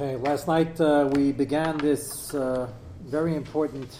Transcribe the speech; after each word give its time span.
Okay, 0.00 0.14
last 0.14 0.46
night 0.46 0.80
uh, 0.80 1.10
we 1.12 1.32
began 1.32 1.76
this 1.76 2.32
uh, 2.32 2.68
very 3.06 3.34
important 3.34 3.90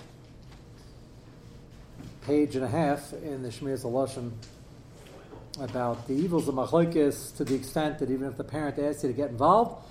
page 2.24 2.54
and 2.54 2.64
a 2.64 2.68
half 2.68 3.12
in 3.14 3.43
the 3.43 3.48
Shmiras 3.48 3.82
Lashon 3.82 4.30
about 5.58 6.06
the 6.06 6.14
evils 6.14 6.46
of 6.46 6.54
machlokes 6.54 7.37
to 7.37 7.45
the 7.45 7.56
extent 7.56 7.98
that 7.98 8.12
even 8.12 8.29
if 8.29 8.37
the 8.37 8.45
parent 8.45 8.79
asks 8.79 9.03
you 9.03 9.08
to 9.08 9.12
get 9.12 9.30
involved, 9.30 9.84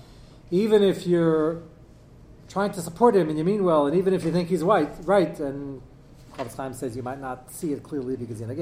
even 0.50 0.82
if 0.82 1.06
you're 1.06 1.60
trying 2.48 2.72
to 2.72 2.80
support 2.80 3.14
him 3.14 3.28
and 3.28 3.36
you 3.36 3.44
mean 3.44 3.62
well, 3.62 3.86
and 3.86 3.94
even 3.94 4.14
if 4.14 4.24
you 4.24 4.32
think 4.32 4.48
he's 4.48 4.62
right, 4.62 4.88
right, 5.02 5.38
and 5.40 5.82
Chofetz 6.38 6.76
says 6.76 6.96
you 6.96 7.02
might 7.02 7.20
not 7.20 7.52
see 7.52 7.74
it 7.74 7.82
clearly 7.82 8.16
because 8.16 8.40
you're 8.40 8.48
not 8.48 8.56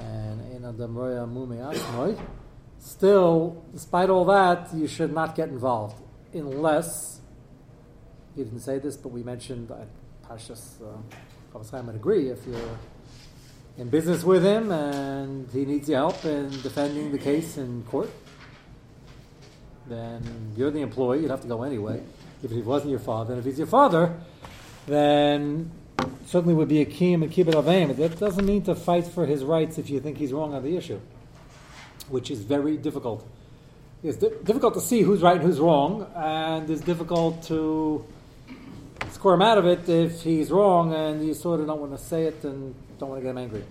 and 0.00 0.56
in 0.56 0.64
Adam 0.64 0.98
Roya 0.98 1.24
Mumei 1.24 1.62
Still, 2.84 3.64
despite 3.72 4.10
all 4.10 4.26
that, 4.26 4.68
you 4.74 4.86
should 4.86 5.10
not 5.10 5.34
get 5.34 5.48
involved 5.48 5.96
unless 6.34 7.18
he 8.36 8.44
didn't 8.44 8.60
say 8.60 8.78
this, 8.78 8.94
but 8.94 9.08
we 9.08 9.22
mentioned 9.22 9.70
uh, 9.70 9.76
Pashas 10.28 10.82
uh, 10.82 11.82
would 11.82 11.94
agree 11.94 12.28
if 12.28 12.46
you're 12.46 12.78
in 13.78 13.88
business 13.88 14.22
with 14.22 14.44
him 14.44 14.70
and 14.70 15.48
he 15.50 15.64
needs 15.64 15.88
your 15.88 15.96
help 15.96 16.22
in 16.26 16.50
defending 16.60 17.10
the 17.10 17.18
case 17.18 17.56
in 17.56 17.84
court, 17.84 18.10
then 19.86 20.52
you're 20.54 20.70
the 20.70 20.82
employee. 20.82 21.22
You'd 21.22 21.30
have 21.30 21.40
to 21.40 21.48
go 21.48 21.62
anyway. 21.62 22.02
If 22.42 22.50
he 22.50 22.60
wasn't 22.60 22.90
your 22.90 23.00
father, 23.00 23.32
and 23.32 23.40
if 23.40 23.46
he's 23.46 23.58
your 23.58 23.66
father, 23.66 24.14
then 24.86 25.70
certainly 26.26 26.52
would 26.52 26.68
be 26.68 26.82
a 26.82 26.86
kiyum 26.86 27.22
and 27.22 27.32
kibbut 27.32 27.54
avim. 27.54 27.96
That 27.96 28.20
doesn't 28.20 28.44
mean 28.44 28.62
to 28.64 28.74
fight 28.74 29.06
for 29.06 29.24
his 29.24 29.42
rights 29.42 29.78
if 29.78 29.88
you 29.88 30.00
think 30.00 30.18
he's 30.18 30.34
wrong 30.34 30.52
on 30.52 30.62
the 30.62 30.76
issue 30.76 31.00
which 32.08 32.30
is 32.30 32.40
very 32.40 32.76
difficult. 32.76 33.26
It's 34.02 34.18
di- 34.18 34.30
difficult 34.44 34.74
to 34.74 34.80
see 34.80 35.02
who's 35.02 35.22
right 35.22 35.36
and 35.36 35.44
who's 35.44 35.60
wrong, 35.60 36.10
and 36.14 36.68
it's 36.68 36.82
difficult 36.82 37.42
to 37.44 38.04
score 39.10 39.34
him 39.34 39.42
out 39.42 39.58
of 39.58 39.66
it 39.66 39.88
if 39.88 40.22
he's 40.22 40.50
wrong 40.50 40.92
and 40.92 41.26
you 41.26 41.34
sort 41.34 41.60
of 41.60 41.66
don't 41.66 41.80
want 41.80 41.92
to 41.92 42.04
say 42.04 42.24
it 42.24 42.44
and 42.44 42.74
don't 42.98 43.08
want 43.08 43.20
to 43.20 43.22
get 43.22 43.30
him 43.30 43.38
angry. 43.38 43.64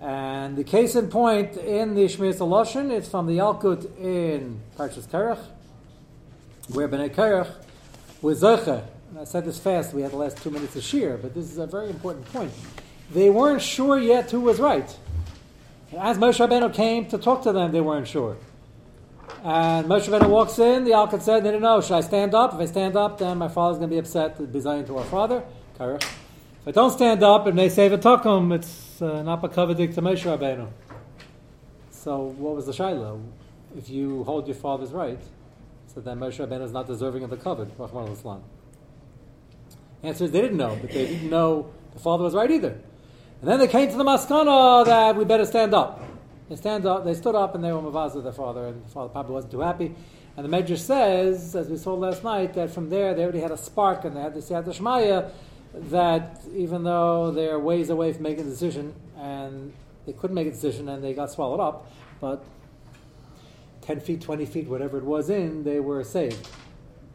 And 0.00 0.56
the 0.56 0.64
case 0.64 0.94
in 0.94 1.08
point 1.08 1.56
in 1.56 1.94
the 1.94 2.04
Shmiras 2.04 2.38
Lashon, 2.38 2.90
it's 2.90 3.08
from 3.08 3.26
the 3.26 3.38
Yalkut 3.38 3.98
in 3.98 4.60
Parshas 4.78 5.06
Korach, 5.08 5.40
where 6.68 6.88
Bnei 6.88 7.14
Korach 7.14 7.52
was 8.22 8.42
Zeche. 8.42 8.82
And 9.10 9.18
I 9.18 9.24
said 9.24 9.44
this 9.44 9.58
fast, 9.58 9.92
we 9.92 10.02
had 10.02 10.12
the 10.12 10.16
last 10.16 10.36
two 10.42 10.50
minutes 10.50 10.76
of 10.76 10.84
Shir, 10.84 11.18
but 11.20 11.34
this 11.34 11.50
is 11.50 11.58
a 11.58 11.66
very 11.66 11.90
important 11.90 12.24
point. 12.32 12.52
They 13.12 13.28
weren't 13.28 13.60
sure 13.60 13.98
yet 13.98 14.30
who 14.30 14.40
was 14.40 14.60
right. 14.60 14.96
As 15.98 16.18
Moshe 16.18 16.38
Rabbeinu 16.38 16.72
came 16.72 17.06
to 17.06 17.18
talk 17.18 17.42
to 17.42 17.52
them, 17.52 17.72
they 17.72 17.80
weren't 17.80 18.06
sure. 18.06 18.36
And 19.42 19.86
Moshe 19.88 20.08
Rabbeinu 20.08 20.28
walks 20.28 20.58
in, 20.58 20.84
the 20.84 20.92
Yalkut 20.92 21.20
said, 21.20 21.42
they 21.42 21.48
didn't 21.48 21.62
know, 21.62 21.80
should 21.80 21.94
I 21.94 22.00
stand 22.00 22.32
up? 22.32 22.54
If 22.54 22.60
I 22.60 22.66
stand 22.66 22.96
up, 22.96 23.18
then 23.18 23.38
my 23.38 23.48
father's 23.48 23.78
going 23.78 23.90
to 23.90 23.94
be 23.94 23.98
upset, 23.98 24.38
bizayin 24.38 24.86
to 24.86 24.98
our 24.98 25.04
father. 25.04 25.42
If 25.80 26.68
I 26.68 26.70
don't 26.70 26.90
stand 26.90 27.22
up 27.22 27.46
and 27.46 27.58
they 27.58 27.68
say 27.68 27.88
v'takum, 27.88 28.54
it's 28.54 29.02
uh, 29.02 29.22
not 29.22 29.42
bakavadik 29.42 29.94
to 29.94 30.02
Moshe 30.02 30.22
Rabbeinu. 30.22 30.68
So 31.90 32.18
what 32.38 32.54
was 32.54 32.66
the 32.66 32.72
shiloh? 32.72 33.20
If 33.76 33.88
you 33.90 34.22
hold 34.24 34.46
your 34.46 34.56
father's 34.56 34.92
right, 34.92 35.20
so 35.92 36.00
then 36.00 36.20
Moshe 36.20 36.38
Rabbeinu 36.38 36.62
is 36.62 36.72
not 36.72 36.86
deserving 36.86 37.24
of 37.24 37.30
the 37.30 37.36
covet, 37.36 37.68
Rahman 37.78 38.06
al-Islam. 38.06 38.42
Answer 40.02 40.24
is 40.24 40.30
they 40.30 40.40
didn't 40.40 40.56
know, 40.56 40.78
but 40.80 40.90
they 40.92 41.06
didn't 41.06 41.30
know 41.30 41.70
the 41.92 41.98
father 41.98 42.22
was 42.22 42.34
right 42.34 42.50
either. 42.50 42.80
And 43.40 43.48
then 43.48 43.58
they 43.58 43.68
came 43.68 43.88
to 43.90 43.96
the 43.96 44.04
maskana 44.04 44.84
that 44.84 45.16
we 45.16 45.24
better 45.24 45.46
stand 45.46 45.72
up. 45.72 46.04
They 46.50 46.56
stand 46.56 46.84
up. 46.84 47.06
They 47.06 47.14
stood 47.14 47.34
up 47.34 47.54
and 47.54 47.64
they 47.64 47.72
were 47.72 47.80
mavaz 47.80 48.14
with 48.14 48.24
their 48.24 48.34
father, 48.34 48.66
and 48.66 48.84
the 48.84 48.88
father 48.90 49.08
probably 49.08 49.32
wasn't 49.32 49.52
too 49.52 49.60
happy. 49.60 49.94
And 50.36 50.44
the 50.44 50.54
Medrash 50.54 50.78
says, 50.78 51.56
as 51.56 51.68
we 51.68 51.78
saw 51.78 51.94
last 51.94 52.22
night, 52.22 52.52
that 52.54 52.70
from 52.70 52.90
there 52.90 53.14
they 53.14 53.22
already 53.22 53.40
had 53.40 53.50
a 53.50 53.56
spark 53.56 54.04
and 54.04 54.14
they 54.14 54.20
had 54.20 54.34
this 54.34 54.50
Yad 54.50 54.64
Shmaya 54.64 55.30
that 55.74 56.42
even 56.54 56.84
though 56.84 57.30
they're 57.30 57.58
ways 57.58 57.88
away 57.88 58.12
from 58.12 58.24
making 58.24 58.46
a 58.46 58.50
decision 58.50 58.94
and 59.16 59.72
they 60.04 60.12
couldn't 60.12 60.34
make 60.34 60.46
a 60.46 60.50
decision 60.50 60.88
and 60.90 61.02
they 61.02 61.14
got 61.14 61.30
swallowed 61.30 61.60
up, 61.60 61.90
but 62.20 62.44
10 63.82 64.00
feet, 64.00 64.20
20 64.20 64.44
feet, 64.44 64.68
whatever 64.68 64.98
it 64.98 65.04
was 65.04 65.30
in, 65.30 65.64
they 65.64 65.80
were 65.80 66.04
saved. 66.04 66.48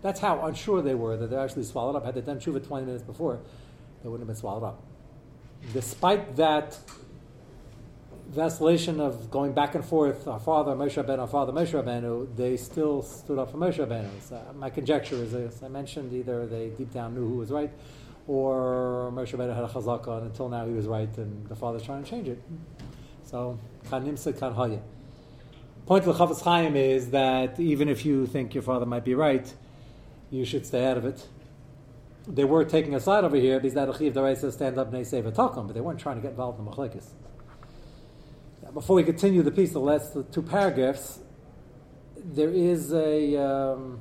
That's 0.01 0.19
how 0.19 0.44
unsure 0.45 0.81
they 0.81 0.95
were 0.95 1.17
that 1.17 1.29
they're 1.29 1.39
actually 1.39 1.63
swallowed 1.66 1.95
up. 1.95 2.05
Had 2.05 2.16
they 2.16 2.22
done 2.22 2.39
tshuva 2.39 2.66
20 2.66 2.85
minutes 2.85 3.03
before, 3.03 3.39
they 4.01 4.09
wouldn't 4.09 4.22
have 4.22 4.28
been 4.28 4.39
swallowed 4.39 4.63
up 4.63 4.81
despite 5.73 6.35
that 6.35 6.77
vacillation 8.27 8.99
of 8.99 9.31
going 9.31 9.53
back 9.53 9.75
and 9.75 9.85
forth, 9.85 10.27
our 10.27 10.39
father 10.39 10.75
Moshe 10.75 11.01
Rabbeinu, 11.01 11.19
our 11.19 11.27
father 11.27 11.53
Moshe 11.53 11.71
Rabbeinu, 11.71 12.35
they 12.35 12.57
still 12.57 13.01
stood 13.01 13.39
up 13.39 13.51
for 13.51 13.57
Moshe 13.57 13.77
Rabbeinu. 13.77 14.09
So 14.21 14.41
my 14.57 14.69
conjecture 14.69 15.16
is, 15.16 15.33
as 15.33 15.63
I 15.63 15.67
mentioned, 15.67 16.13
either 16.13 16.45
they 16.45 16.69
deep 16.69 16.93
down 16.93 17.16
knew 17.16 17.27
who 17.27 17.35
was 17.35 17.51
right, 17.51 17.71
or 18.27 19.11
Moshe 19.13 19.31
Rabbeinu 19.31 19.55
had 19.55 19.63
a 19.63 19.67
chazaka, 19.67 20.17
and 20.17 20.27
until 20.27 20.49
now 20.49 20.66
he 20.66 20.73
was 20.73 20.85
right, 20.85 21.16
and 21.17 21.47
the 21.47 21.55
father's 21.55 21.83
trying 21.83 22.03
to 22.03 22.09
change 22.09 22.27
it. 22.27 22.41
So, 23.23 23.57
kan 23.89 24.05
nimsa 24.05 24.37
kan 24.37 24.53
haya. 24.53 24.79
Point 25.85 26.05
of 26.05 26.17
the 26.17 26.25
Chofetz 26.25 26.41
Chaim 26.41 26.75
is 26.75 27.11
that 27.11 27.59
even 27.59 27.89
if 27.89 28.05
you 28.05 28.25
think 28.25 28.53
your 28.55 28.63
father 28.63 28.85
might 28.85 29.05
be 29.05 29.13
right, 29.13 29.53
you 30.31 30.43
should 30.43 30.66
stay 30.66 30.85
out 30.85 30.97
of 30.97 31.05
it 31.05 31.27
they 32.27 32.43
were 32.43 32.65
taking 32.65 32.95
a 32.95 32.99
side 32.99 33.23
over 33.23 33.35
here 33.35 33.59
because 33.59 33.75
that 33.75 33.87
Achiv 33.87 34.13
Daraisa 34.13 34.51
stand 34.51 34.77
up 34.77 34.93
and 34.93 35.05
they 35.05 35.21
but 35.21 35.73
they 35.73 35.81
weren't 35.81 35.99
trying 35.99 36.15
to 36.15 36.21
get 36.21 36.31
involved 36.31 36.59
in 36.59 36.65
the 36.65 36.71
Machlekes. 36.71 37.07
Before 38.73 38.95
we 38.95 39.03
continue 39.03 39.43
the 39.43 39.51
piece, 39.51 39.71
the 39.71 39.79
last 39.79 40.17
two 40.31 40.41
paragraphs, 40.41 41.19
there 42.17 42.49
is 42.49 42.91
a, 42.93 43.37
um, 43.37 43.99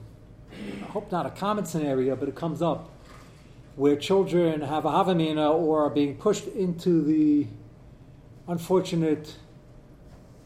I 0.53 0.87
hope 0.87 1.13
not 1.13 1.27
a 1.27 1.31
common 1.31 1.67
scenario, 1.67 2.17
but 2.17 2.29
it 2.29 2.35
comes 2.35 2.63
up 2.63 2.91
where 3.77 3.95
children 3.97 4.63
have 4.63 4.85
a 4.85 4.91
Havamina 4.91 5.53
or 5.53 5.85
are 5.85 5.91
being 5.91 6.17
pushed 6.17 6.47
into 6.47 7.03
the 7.03 7.47
unfortunate, 8.49 9.37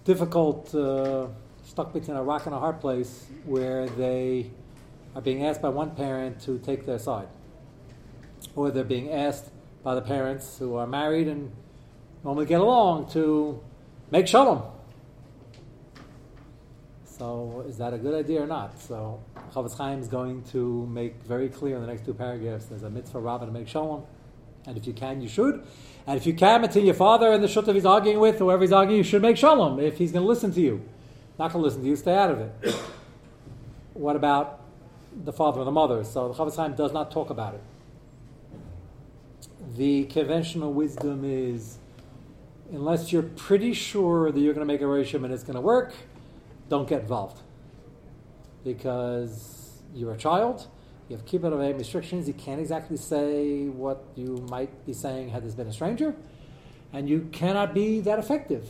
difficult, 0.04 0.74
uh, 0.74 1.28
stuck 1.62 1.92
between 1.92 2.16
a 2.16 2.22
rock 2.22 2.46
and 2.46 2.54
a 2.54 2.58
hard 2.58 2.80
place 2.80 3.26
where 3.44 3.86
they 3.86 4.50
are 5.14 5.22
being 5.22 5.44
asked 5.46 5.62
by 5.62 5.68
one 5.68 5.90
parent 5.94 6.40
to 6.40 6.58
take 6.58 6.84
their 6.84 6.98
side 6.98 7.28
or 8.54 8.70
they're 8.70 8.84
being 8.84 9.12
asked 9.12 9.50
by 9.82 9.94
the 9.94 10.02
parents 10.02 10.58
who 10.58 10.74
are 10.74 10.86
married 10.86 11.28
and 11.28 11.50
normally 12.24 12.46
get 12.46 12.60
along 12.60 13.08
to 13.10 13.60
make 14.10 14.26
shalom. 14.26 14.62
So 17.04 17.64
is 17.68 17.78
that 17.78 17.92
a 17.92 17.98
good 17.98 18.14
idea 18.14 18.42
or 18.42 18.46
not? 18.46 18.80
So 18.80 19.20
Chofetz 19.52 19.76
Chaim 19.76 20.00
is 20.00 20.08
going 20.08 20.42
to 20.52 20.86
make 20.86 21.22
very 21.22 21.48
clear 21.48 21.76
in 21.76 21.82
the 21.82 21.88
next 21.88 22.04
two 22.04 22.14
paragraphs 22.14 22.66
there's 22.66 22.82
a 22.82 22.90
mitzvah 22.90 23.18
rabbi 23.18 23.46
to 23.46 23.52
make 23.52 23.68
shalom. 23.68 24.04
And 24.66 24.76
if 24.76 24.86
you 24.86 24.92
can, 24.92 25.20
you 25.20 25.28
should. 25.28 25.64
And 26.06 26.16
if 26.16 26.26
you 26.26 26.34
can, 26.34 26.62
until 26.62 26.84
your 26.84 26.94
father 26.94 27.32
and 27.32 27.42
the 27.42 27.48
shutav 27.48 27.74
he's 27.74 27.86
arguing 27.86 28.18
with, 28.18 28.38
whoever 28.38 28.62
he's 28.62 28.72
arguing, 28.72 28.98
you 28.98 29.04
should 29.04 29.22
make 29.22 29.36
shalom. 29.36 29.80
If 29.80 29.98
he's 29.98 30.12
going 30.12 30.22
to 30.22 30.28
listen 30.28 30.52
to 30.52 30.60
you, 30.60 30.82
not 31.38 31.52
going 31.52 31.62
to 31.62 31.66
listen 31.66 31.82
to 31.82 31.88
you, 31.88 31.96
stay 31.96 32.14
out 32.14 32.30
of 32.30 32.40
it. 32.40 32.74
what 33.94 34.16
about 34.16 34.60
the 35.24 35.32
father 35.32 35.60
and 35.60 35.66
the 35.66 35.72
mother? 35.72 36.04
So 36.04 36.28
the 36.28 36.34
Chofetz 36.34 36.56
Chaim 36.56 36.74
does 36.74 36.92
not 36.92 37.10
talk 37.10 37.30
about 37.30 37.54
it 37.54 37.62
the 39.78 40.04
conventional 40.06 40.72
wisdom 40.72 41.24
is 41.24 41.78
unless 42.72 43.12
you're 43.12 43.22
pretty 43.22 43.72
sure 43.72 44.30
that 44.32 44.38
you're 44.38 44.52
going 44.52 44.66
to 44.66 44.72
make 44.72 44.82
a 44.82 44.84
rishim 44.84 45.24
and 45.24 45.32
it's 45.32 45.44
going 45.44 45.54
to 45.54 45.60
work, 45.60 45.94
don't 46.68 46.88
get 46.88 47.02
involved. 47.02 47.40
Because 48.64 49.80
you're 49.94 50.12
a 50.12 50.18
child, 50.18 50.66
you 51.08 51.16
have 51.16 51.24
kibbut 51.24 51.52
of 51.52 51.78
restrictions, 51.78 52.26
you 52.26 52.34
can't 52.34 52.60
exactly 52.60 52.96
say 52.96 53.68
what 53.68 54.04
you 54.16 54.44
might 54.50 54.84
be 54.84 54.92
saying 54.92 55.30
had 55.30 55.44
this 55.44 55.54
been 55.54 55.68
a 55.68 55.72
stranger, 55.72 56.14
and 56.92 57.08
you 57.08 57.28
cannot 57.32 57.72
be 57.72 58.00
that 58.00 58.18
effective. 58.18 58.66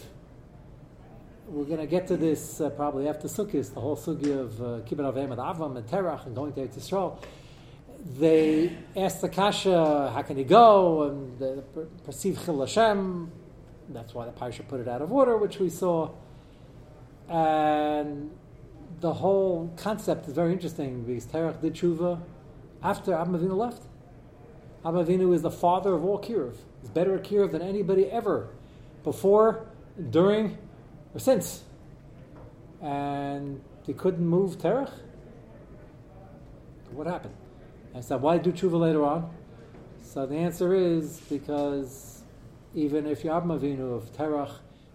We're 1.49 1.65
going 1.65 1.81
to 1.81 1.87
get 1.87 2.07
to 2.09 2.19
this 2.19 2.61
uh, 2.61 2.69
probably 2.69 3.09
after 3.09 3.27
Sukkot, 3.27 3.73
the 3.73 3.81
whole 3.81 3.97
sugi 3.97 4.39
of 4.39 4.61
uh, 4.61 4.65
kibbut 4.87 5.07
of 5.07 5.17
and 5.17 5.33
Avram 5.33 5.79
and 5.79 5.87
Terach 5.89 6.27
and 6.27 6.37
going 6.37 6.53
to 6.53 6.61
Eretz 6.61 6.79
Yisrael 6.79 7.19
they 8.17 8.73
asked 8.97 9.21
the 9.21 9.29
Kasha, 9.29 10.11
how 10.15 10.23
can 10.23 10.37
he 10.37 10.45
go? 10.45 11.03
And 11.03 11.39
they 11.39 11.57
perceive 12.05 12.43
Chil 12.45 12.61
Hashem. 12.61 13.31
That's 13.91 14.15
why 14.15 14.27
the 14.27 14.33
Parsha 14.33 14.67
put 14.67 14.81
it 14.81 14.89
out 14.89 15.03
of 15.03 15.13
order, 15.13 15.37
which 15.37 15.59
we 15.59 15.69
saw. 15.69 16.11
And 17.29 18.31
the 19.01 19.13
whole 19.13 19.73
concept 19.77 20.27
is 20.27 20.35
very 20.35 20.53
interesting 20.53 21.03
because 21.03 21.27
Terach 21.27 21.61
did 21.61 21.75
tshuva 21.75 22.21
after 22.83 23.13
Avinu 23.13 23.57
left. 23.57 23.83
Avinu 24.85 25.35
is 25.35 25.43
the 25.43 25.51
father 25.51 25.93
of 25.95 26.05
all 26.05 26.19
Kiruv. 26.19 26.57
He's 26.81 26.91
better 26.91 27.15
at 27.15 27.25
Kiruv 27.25 27.53
than 27.53 27.61
anybody 27.61 28.07
ever, 28.07 28.49
before, 29.05 29.67
during, 30.11 30.57
or 31.15 31.21
since. 31.21 31.65
And 32.81 33.61
they 33.87 33.93
couldn't 33.93 34.27
move 34.27 34.59
Terach. 34.59 34.93
What 36.93 37.07
happened? 37.07 37.35
I 37.95 38.01
said, 38.01 38.21
why 38.21 38.39
do 38.39 38.53
tshuva 38.53 38.79
later 38.79 39.05
on? 39.05 39.31
So 40.03 40.27
the 40.27 40.37
answer 40.37 40.75
is 40.75 41.21
because 41.29 42.23
even 42.75 43.07
if 43.07 43.23
Yab 43.23 43.45
Avinu 43.47 43.97
of 43.97 44.13
Terach 44.13 44.53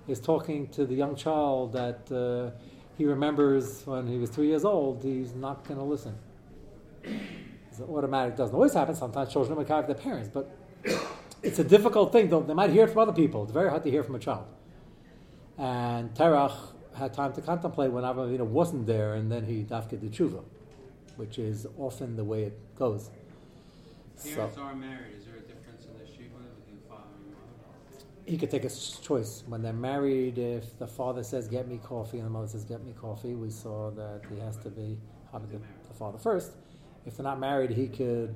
is 0.07 0.19
talking 0.19 0.67
to 0.69 0.85
the 0.85 0.95
young 0.95 1.15
child 1.15 1.73
that 1.73 2.11
uh, 2.11 2.51
he 2.97 3.05
remembers 3.05 3.85
when 3.85 4.07
he 4.07 4.17
was 4.17 4.29
three 4.29 4.47
years 4.47 4.65
old, 4.65 5.03
he's 5.03 5.33
not 5.33 5.63
going 5.67 5.79
to 5.79 5.85
listen. 5.85 6.15
It's 7.03 7.79
automatic. 7.81 8.35
doesn't 8.35 8.53
always 8.53 8.73
happen. 8.73 8.95
Sometimes 8.95 9.31
children 9.31 9.57
are 9.57 9.83
their 9.83 9.95
parents, 9.95 10.29
but 10.31 10.55
it's 11.41 11.59
a 11.59 11.63
difficult 11.63 12.11
thing. 12.11 12.29
Though 12.29 12.41
they 12.41 12.53
might 12.53 12.69
hear 12.69 12.85
it 12.85 12.89
from 12.89 12.99
other 12.99 13.13
people. 13.13 13.43
It's 13.43 13.51
very 13.51 13.69
hard 13.69 13.83
to 13.83 13.91
hear 13.91 14.03
from 14.03 14.15
a 14.15 14.19
child. 14.19 14.45
And 15.57 16.13
Terach 16.13 16.55
had 16.95 17.13
time 17.13 17.33
to 17.33 17.41
contemplate 17.41 17.91
when 17.91 18.03
Avraham 18.03 18.37
Avinu 18.37 18.45
wasn't 18.45 18.85
there, 18.85 19.15
and 19.15 19.31
then 19.31 19.45
he 19.45 19.63
dafked 19.63 19.89
the 19.89 20.09
tshuva, 20.09 20.43
which 21.15 21.39
is 21.39 21.67
often 21.77 22.15
the 22.15 22.23
way 22.23 22.43
it 22.43 22.75
goes. 22.75 23.09
Parents 24.23 24.55
so, 24.55 24.61
are 24.61 24.75
married. 24.75 25.15
Is 25.17 25.25
there 25.25 25.35
a 25.35 25.39
difference 25.41 25.85
in 25.85 25.97
the 25.99 26.05
shiva 26.05 26.37
between 26.59 26.79
father 26.87 27.03
and 27.15 27.31
mother? 27.31 28.05
He 28.25 28.37
could 28.37 28.51
take 28.51 28.63
a 28.63 28.69
choice 28.69 29.43
when 29.47 29.61
they're 29.61 29.73
married. 29.73 30.37
If 30.37 30.77
the 30.77 30.87
father 30.87 31.23
says 31.23 31.47
"Get 31.47 31.67
me 31.67 31.79
coffee" 31.83 32.19
and 32.19 32.27
the 32.27 32.31
mother 32.31 32.47
says 32.47 32.63
"Get 32.63 32.83
me 32.85 32.93
coffee," 32.93 33.33
we 33.33 33.49
saw 33.49 33.91
that 33.91 34.21
he 34.31 34.39
has 34.39 34.57
to 34.57 34.69
be 34.69 34.97
the, 35.33 35.57
the 35.87 35.93
father 35.93 36.17
first. 36.17 36.51
If 37.05 37.17
they're 37.17 37.23
not 37.23 37.39
married, 37.39 37.71
he 37.71 37.87
could. 37.87 38.33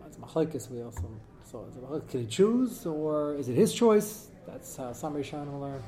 That's 0.00 0.16
machlekes. 0.16 0.70
We 0.70 0.82
also 0.82 1.10
saw. 1.44 1.64
Can 2.08 2.20
he 2.20 2.26
choose, 2.26 2.86
or 2.86 3.34
is 3.34 3.48
it 3.48 3.54
his 3.54 3.74
choice? 3.74 4.28
That's 4.46 4.76
how 4.76 4.92
some 4.92 5.14
Rishonim 5.14 5.52
will 5.52 5.60
learn. 5.60 5.82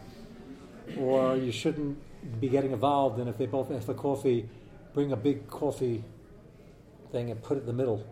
Or 0.99 1.37
you 1.37 1.53
shouldn't 1.53 1.99
be 2.41 2.49
getting 2.49 2.73
involved. 2.73 3.19
And 3.21 3.29
if 3.29 3.39
they 3.39 3.47
both 3.47 3.71
ask 3.71 3.87
for 3.87 3.95
coffee, 3.95 4.49
bring 4.93 5.13
a 5.13 5.17
big 5.17 5.49
coffee 5.49 6.03
thing 7.11 7.31
and 7.31 7.43
put 7.43 7.57
it 7.57 7.61
in 7.61 7.67
the 7.67 7.73
middle. 7.73 8.05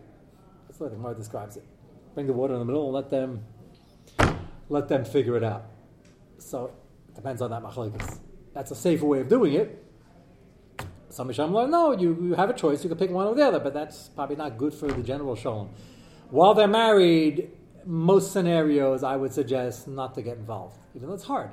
That's 0.67 0.77
the 0.77 0.85
way 0.85 0.89
the 0.89 0.95
Gemara 0.95 1.15
describes 1.15 1.57
it. 1.57 1.63
Bring 2.13 2.27
the 2.27 2.33
water 2.33 2.53
in 2.53 2.59
the 2.59 2.65
middle 2.65 2.85
and 2.85 2.93
let 2.93 3.09
them 3.09 3.43
let 4.69 4.87
them 4.87 5.05
figure 5.05 5.37
it 5.37 5.43
out. 5.43 5.65
So 6.39 6.71
it 7.09 7.15
depends 7.15 7.41
on 7.41 7.51
that 7.51 7.63
machlekes. 7.63 8.19
That's 8.53 8.71
a 8.71 8.75
safer 8.75 9.05
way 9.05 9.21
of 9.21 9.29
doing 9.29 9.53
it. 9.53 9.83
Some 11.09 11.29
Misham 11.29 11.53
learn, 11.53 11.71
no, 11.71 11.93
you, 11.93 12.17
you 12.21 12.33
have 12.35 12.49
a 12.49 12.53
choice, 12.53 12.83
you 12.83 12.89
can 12.89 12.97
pick 12.97 13.09
one 13.09 13.27
or 13.27 13.33
the 13.33 13.41
other, 13.41 13.59
but 13.59 13.73
that's 13.73 14.09
probably 14.09 14.35
not 14.35 14.57
good 14.57 14.73
for 14.73 14.87
the 14.87 15.01
general 15.01 15.35
shalom. 15.35 15.69
While 16.29 16.53
they're 16.53 16.67
married, 16.67 17.49
most 17.85 18.33
scenarios 18.33 19.03
I 19.03 19.15
would 19.15 19.31
suggest 19.33 19.87
not 19.87 20.13
to 20.15 20.21
get 20.21 20.37
involved, 20.37 20.77
even 20.93 21.07
though 21.07 21.15
it's 21.15 21.23
hard 21.23 21.51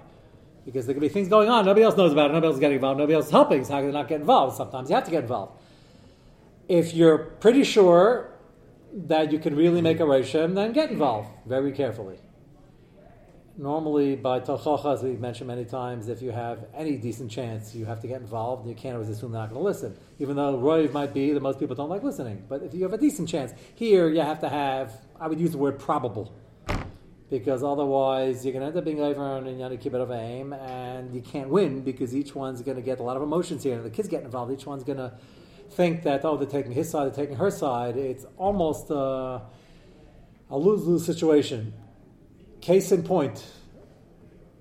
because 0.65 0.87
there 0.87 0.95
could 0.95 1.01
be 1.01 1.09
things 1.09 1.29
going 1.29 1.49
on. 1.49 1.65
Nobody 1.65 1.85
else 1.85 1.97
knows 1.97 2.13
about 2.13 2.31
it. 2.31 2.33
Nobody 2.33 2.47
else 2.47 2.55
is 2.55 2.61
getting 2.61 2.77
involved. 2.77 2.99
Nobody 2.99 3.15
else 3.15 3.27
is 3.27 3.31
helping. 3.31 3.65
So 3.65 3.75
how 3.75 3.81
can 3.81 3.89
they 3.89 3.93
not 3.93 4.09
get 4.09 4.21
involved? 4.21 4.57
Sometimes 4.57 4.89
you 4.89 4.95
have 4.95 5.05
to 5.05 5.11
get 5.11 5.23
involved. 5.23 5.61
If 6.69 6.95
you're 6.95 7.19
pretty 7.19 7.65
sure 7.65 8.31
that 8.93 9.33
you 9.33 9.39
can 9.39 9.55
really 9.55 9.83
make 9.83 10.01
a 10.01 10.05
reshim, 10.05 10.55
then 10.55 10.73
get 10.73 10.91
involved 10.91 11.29
very 11.47 11.73
carefully. 11.73 12.19
Normally, 13.57 14.17
by 14.17 14.41
talchacha, 14.41 14.95
as 14.95 15.03
we've 15.03 15.21
mentioned 15.21 15.47
many 15.47 15.65
times, 15.65 16.09
if 16.09 16.23
you 16.23 16.33
have 16.33 16.67
any 16.75 16.97
decent 16.97 17.31
chance, 17.31 17.75
you 17.75 17.85
have 17.85 18.01
to 18.01 18.09
get 18.09 18.21
involved. 18.21 18.67
You 18.67 18.75
can't 18.75 18.95
always 18.95 19.09
assume 19.11 19.31
they're 19.31 19.43
not 19.43 19.51
going 19.51 19.61
to 19.61 19.65
listen, 19.65 19.97
even 20.19 20.35
though 20.35 20.57
Roy 20.57 20.89
might 20.89 21.15
be 21.15 21.33
that 21.33 21.41
most 21.41 21.61
people 21.61 21.77
don't 21.77 21.91
like 21.91 22.03
listening. 22.03 22.45
But 22.49 22.63
if 22.63 22.75
you 22.75 22.83
have 22.83 22.93
a 22.93 22.99
decent 22.99 23.29
chance, 23.29 23.53
here 23.77 24.09
you 24.09 24.23
have 24.23 24.41
to 24.41 24.49
have, 24.49 24.93
I 25.21 25.29
would 25.29 25.39
use 25.39 25.53
the 25.53 25.59
word 25.59 25.79
probable 25.79 26.35
because 27.31 27.63
otherwise 27.63 28.45
you're 28.45 28.53
going 28.53 28.63
to 28.63 28.69
end 28.69 28.77
up 28.77 28.85
being 28.85 29.01
over 29.01 29.21
on 29.21 29.45
Inyana 29.45 29.81
Kibbut 29.81 30.11
Aim, 30.17 30.53
and 30.53 31.15
you 31.15 31.21
can't 31.21 31.49
win 31.49 31.83
because 31.83 32.15
each 32.15 32.35
one's 32.35 32.63
going 32.63 32.77
to 32.77 32.83
get 32.83 32.99
a 32.99 33.03
lot 33.03 33.17
of 33.17 33.23
emotions 33.23 33.63
here, 33.63 33.77
and 33.77 33.85
the 33.85 33.91
kids 33.91 34.09
get 34.09 34.25
involved. 34.25 34.53
Each 34.53 34.67
one's 34.67 34.83
going 34.83 34.99
to 34.99 35.13
think 35.75 36.03
that 36.05 36.25
oh, 36.25 36.37
they're 36.37 36.47
taking 36.47 36.73
his 36.73 36.89
side, 36.91 37.05
they're 37.07 37.25
taking 37.25 37.37
her 37.37 37.51
side. 37.51 37.97
It's 37.97 38.25
almost 38.39 38.91
uh, 38.91 39.41
a 40.51 40.57
lose-lose 40.57 41.05
situation. 41.05 41.73
Case 42.61 42.93
in 42.93 43.03
point, 43.03 43.45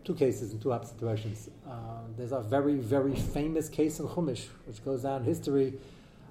two 0.03 0.15
cases 0.15 0.51
in 0.51 0.59
two 0.59 0.73
opposite 0.73 0.99
directions. 0.99 1.49
Uh, 1.67 1.71
there's 2.17 2.31
a 2.31 2.41
very, 2.41 2.75
very 2.75 3.15
famous 3.15 3.69
case 3.69 3.99
in 3.99 4.07
Chumash, 4.07 4.47
which 4.65 4.83
goes 4.83 5.03
down 5.03 5.21
in 5.21 5.25
history 5.25 5.73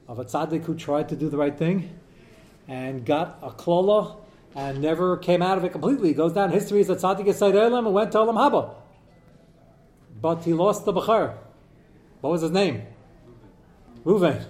of 0.08 0.18
a 0.18 0.24
tzaddik 0.24 0.64
who 0.64 0.74
tried 0.74 1.08
to 1.08 1.16
do 1.16 1.28
the 1.28 1.36
right 1.36 1.56
thing 1.56 1.98
and 2.68 3.06
got 3.06 3.38
a 3.42 3.50
klola 3.50 4.16
and 4.54 4.82
never 4.82 5.16
came 5.16 5.42
out 5.42 5.56
of 5.58 5.64
it 5.64 5.72
completely. 5.72 6.08
He 6.08 6.14
goes 6.14 6.32
down 6.32 6.50
history 6.50 6.80
as 6.80 6.90
a 6.90 6.96
tzaddik 6.96 7.26
Yisrael 7.26 7.54
Elam 7.54 7.86
and 7.86 7.94
went 7.94 8.12
to 8.12 8.18
Olam 8.18 8.34
Haba. 8.34 8.74
But 10.20 10.44
he 10.44 10.52
lost 10.52 10.84
the 10.84 10.92
Bechar. 10.92 11.34
What 12.20 12.30
was 12.30 12.42
his 12.42 12.50
name? 12.50 12.82
Reuven. 14.04 14.44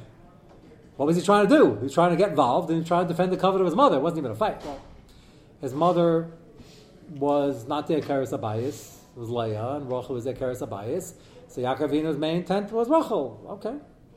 What 1.03 1.09
was 1.09 1.17
he 1.17 1.23
trying 1.23 1.49
to 1.49 1.53
do? 1.53 1.75
He 1.79 1.83
was 1.83 1.95
trying 1.95 2.11
to 2.11 2.17
get 2.17 2.31
involved 2.31 2.71
and 2.71 2.81
he 2.81 2.87
tried 2.87 3.03
to 3.03 3.09
defend 3.09 3.33
the 3.33 3.37
covenant 3.37 3.63
of 3.63 3.67
his 3.67 3.75
mother. 3.75 3.97
It 3.97 4.03
wasn't 4.03 4.19
even 4.19 4.31
a 4.31 4.37
fight. 4.37 4.65
Well, 4.65 4.81
his 5.61 5.75
mother 5.75 6.31
was 7.17 7.67
not 7.67 7.89
the 7.89 7.95
Akaris 7.95 8.31
Abayis. 8.31 8.99
It 9.17 9.19
was 9.19 9.29
Leah, 9.29 9.71
and 9.71 9.91
Rachel 9.91 10.15
was 10.15 10.23
the 10.23 10.33
Akaris 10.33 10.63
Abayis. 10.63 11.15
So 11.49 11.61
Yaakovinu's 11.61 12.17
main 12.17 12.37
intent 12.37 12.71
was 12.71 12.89
Rachel. 12.89 13.45
Okay, 13.51 13.75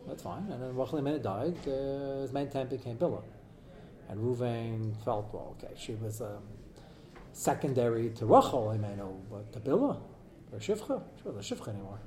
that's 0.08 0.22
fine. 0.22 0.48
And 0.52 0.62
then 0.62 0.76
Rachel, 0.76 1.02
the 1.02 1.18
died, 1.18 1.56
uh, 1.68 2.22
his 2.22 2.32
main 2.32 2.46
intent 2.46 2.70
became 2.70 2.98
Bilhah. 2.98 3.24
And 4.08 4.20
Ruvain 4.20 4.96
felt, 5.04 5.34
well, 5.34 5.58
okay, 5.58 5.74
she 5.76 5.96
was 5.96 6.22
um, 6.22 6.44
secondary 7.34 8.12
to 8.12 8.28
Rachel, 8.28 8.70
I 8.70 8.78
may 8.78 8.96
know, 8.96 9.20
but 9.32 9.52
to 9.54 9.60
Bilhah, 9.60 9.98
or 10.52 10.60
Shifcha, 10.60 11.02
she 11.18 11.28
wasn't 11.28 11.60
Shifcha 11.60 11.70
anymore. 11.70 11.98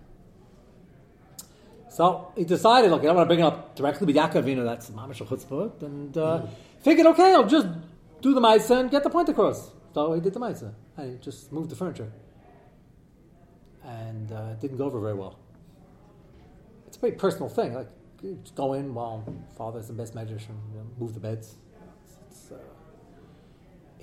So 1.91 2.33
he 2.37 2.45
decided, 2.45 2.93
okay, 2.93 3.09
I 3.09 3.13
want 3.13 3.25
to 3.25 3.27
bring 3.27 3.41
it 3.41 3.45
up 3.45 3.75
directly 3.75 4.07
with 4.07 4.17
Yaakov, 4.17 4.65
that's 4.65 4.91
Mamish 4.91 5.27
Chutzpah, 5.27 5.83
and 5.83 6.17
uh, 6.17 6.43
mm. 6.43 6.49
figured, 6.81 7.07
okay, 7.07 7.33
I'll 7.33 7.47
just 7.47 7.69
do 8.21 8.35
the 8.35 8.41
Maisa 8.41 8.81
and 8.81 8.91
get 8.91 9.03
the 9.03 9.11
point 9.11 9.29
across. 9.29 9.71
So 9.95 10.13
he 10.13 10.21
did 10.21 10.35
the 10.35 10.41
Maisa, 10.41 10.75
and 10.97 11.13
he 11.13 11.19
just 11.19 11.51
moved 11.53 11.71
the 11.71 11.77
furniture. 11.77 12.13
And 13.85 14.31
uh, 14.31 14.53
it 14.53 14.61
didn't 14.61 14.77
go 14.77 14.85
over 14.85 15.01
very 15.01 15.15
well. 15.15 15.39
It's 16.87 16.97
a 16.97 17.01
very 17.01 17.13
personal 17.13 17.49
thing. 17.49 17.75
Like, 17.75 17.89
just 18.43 18.55
go 18.55 18.75
in 18.75 18.93
while 18.95 19.25
father's 19.57 19.87
the 19.87 19.95
best 19.95 20.15
magician, 20.15 20.57
you 20.73 20.79
know, 20.79 20.87
move 20.99 21.15
the 21.15 21.21
beds, 21.21 21.57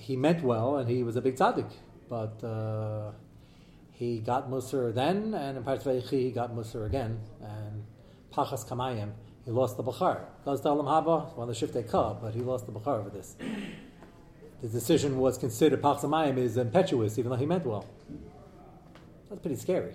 he 0.06 0.16
meant 0.16 0.44
well 0.44 0.78
and 0.78 0.90
he 0.90 1.04
was 1.04 1.16
a 1.16 1.22
big 1.22 1.36
tzaddik, 1.36 1.72
but 2.10 2.44
uh, 2.44 3.12
he 3.96 4.20
got 4.20 4.50
Musar 4.50 4.94
then, 4.94 5.34
and 5.34 5.58
in 5.58 5.64
Parshas 5.64 6.10
he 6.10 6.32
got 6.32 6.56
Musar 6.56 6.86
again, 6.86 7.20
and 7.42 7.84
Pachas 8.34 8.68
Kamayim, 8.68 9.12
he 9.44 9.52
lost 9.52 9.78
the 9.78 9.84
Bukhar. 9.84 10.22
Goes 10.44 10.62
to 10.62 10.68
Olam 10.68 10.86
Haba, 10.86 11.38
of 11.38 11.48
the 11.48 11.54
Shiftei 11.54 11.90
Ka, 11.90 12.14
but 12.14 12.34
he 12.34 12.42
lost 12.42 12.66
the 12.66 12.72
Bukhar 12.72 13.00
over 13.00 13.10
this. 13.10 13.36
The 14.62 14.68
decision 14.68 15.18
was 15.18 15.38
considered 15.38 15.82
Pachas 15.82 16.02
Kamayim 16.02 16.38
is 16.38 16.58
impetuous, 16.58 17.18
even 17.18 17.32
though 17.32 17.38
he 17.38 17.46
meant 17.46 17.66
well. 17.66 17.86
That's 19.30 19.42
pretty 19.42 19.58
scary. 19.58 19.94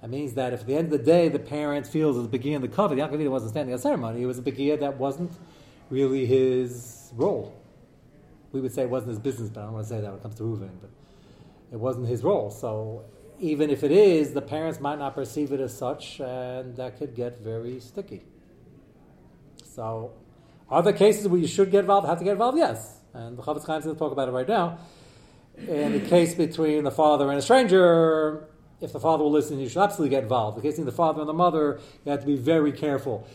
That 0.00 0.10
means 0.10 0.34
that 0.34 0.52
if 0.52 0.60
at 0.60 0.66
the 0.66 0.76
end 0.76 0.92
of 0.92 0.98
the 0.98 1.04
day 1.04 1.28
the 1.28 1.38
parent 1.38 1.86
feels 1.86 2.16
as 2.16 2.22
the 2.22 2.28
beginning 2.28 2.56
of 2.56 2.62
the 2.62 2.68
cover, 2.68 2.94
the 2.94 3.02
Yaakov 3.02 3.28
wasn't 3.28 3.50
standing 3.52 3.74
at 3.74 3.80
ceremony, 3.80 4.22
it 4.22 4.26
was 4.26 4.38
a 4.38 4.42
begia 4.42 4.76
that 4.78 4.98
wasn't 4.98 5.32
really 5.90 6.26
his 6.26 7.12
role 7.14 7.54
we 8.52 8.60
would 8.60 8.72
say 8.72 8.82
it 8.82 8.90
wasn't 8.90 9.10
his 9.10 9.18
business, 9.18 9.48
but 9.48 9.60
I 9.60 9.64
don't 9.64 9.74
want 9.74 9.86
to 9.86 9.88
say 9.88 10.00
that 10.00 10.08
when 10.08 10.18
it 10.18 10.22
comes 10.22 10.34
to 10.36 10.42
Reuven, 10.42 10.70
but 10.80 10.90
it 11.72 11.80
wasn't 11.80 12.06
his 12.06 12.22
role. 12.22 12.50
So 12.50 13.04
even 13.38 13.70
if 13.70 13.82
it 13.82 13.90
is, 13.90 14.32
the 14.32 14.42
parents 14.42 14.80
might 14.80 14.98
not 14.98 15.14
perceive 15.14 15.52
it 15.52 15.60
as 15.60 15.76
such, 15.76 16.20
and 16.20 16.76
that 16.76 16.98
could 16.98 17.14
get 17.14 17.40
very 17.40 17.80
sticky. 17.80 18.24
So, 19.64 20.12
are 20.68 20.82
there 20.82 20.92
cases 20.92 21.28
where 21.28 21.40
you 21.40 21.46
should 21.46 21.70
get 21.70 21.80
involved, 21.80 22.06
have 22.06 22.18
to 22.18 22.24
get 22.24 22.32
involved? 22.32 22.58
Yes. 22.58 23.00
And 23.14 23.36
the 23.36 23.42
Chofetz 23.42 23.66
Chaim 23.66 23.78
is 23.78 23.84
going 23.84 23.96
to 23.96 23.98
talk 23.98 24.12
about 24.12 24.28
it 24.28 24.32
right 24.32 24.48
now. 24.48 24.78
In 25.58 25.92
the 25.92 26.00
case 26.00 26.34
between 26.34 26.84
the 26.84 26.90
father 26.90 27.28
and 27.28 27.38
a 27.38 27.42
stranger, 27.42 28.48
if 28.80 28.92
the 28.92 29.00
father 29.00 29.22
will 29.22 29.30
listen, 29.30 29.58
you 29.58 29.68
should 29.68 29.82
absolutely 29.82 30.10
get 30.10 30.22
involved. 30.22 30.56
In 30.56 30.62
the 30.62 30.68
case 30.68 30.74
between 30.74 30.86
the 30.86 30.92
father 30.92 31.20
and 31.20 31.28
the 31.28 31.34
mother, 31.34 31.80
you 32.04 32.10
have 32.10 32.20
to 32.20 32.26
be 32.26 32.36
very 32.36 32.72
careful. 32.72 33.26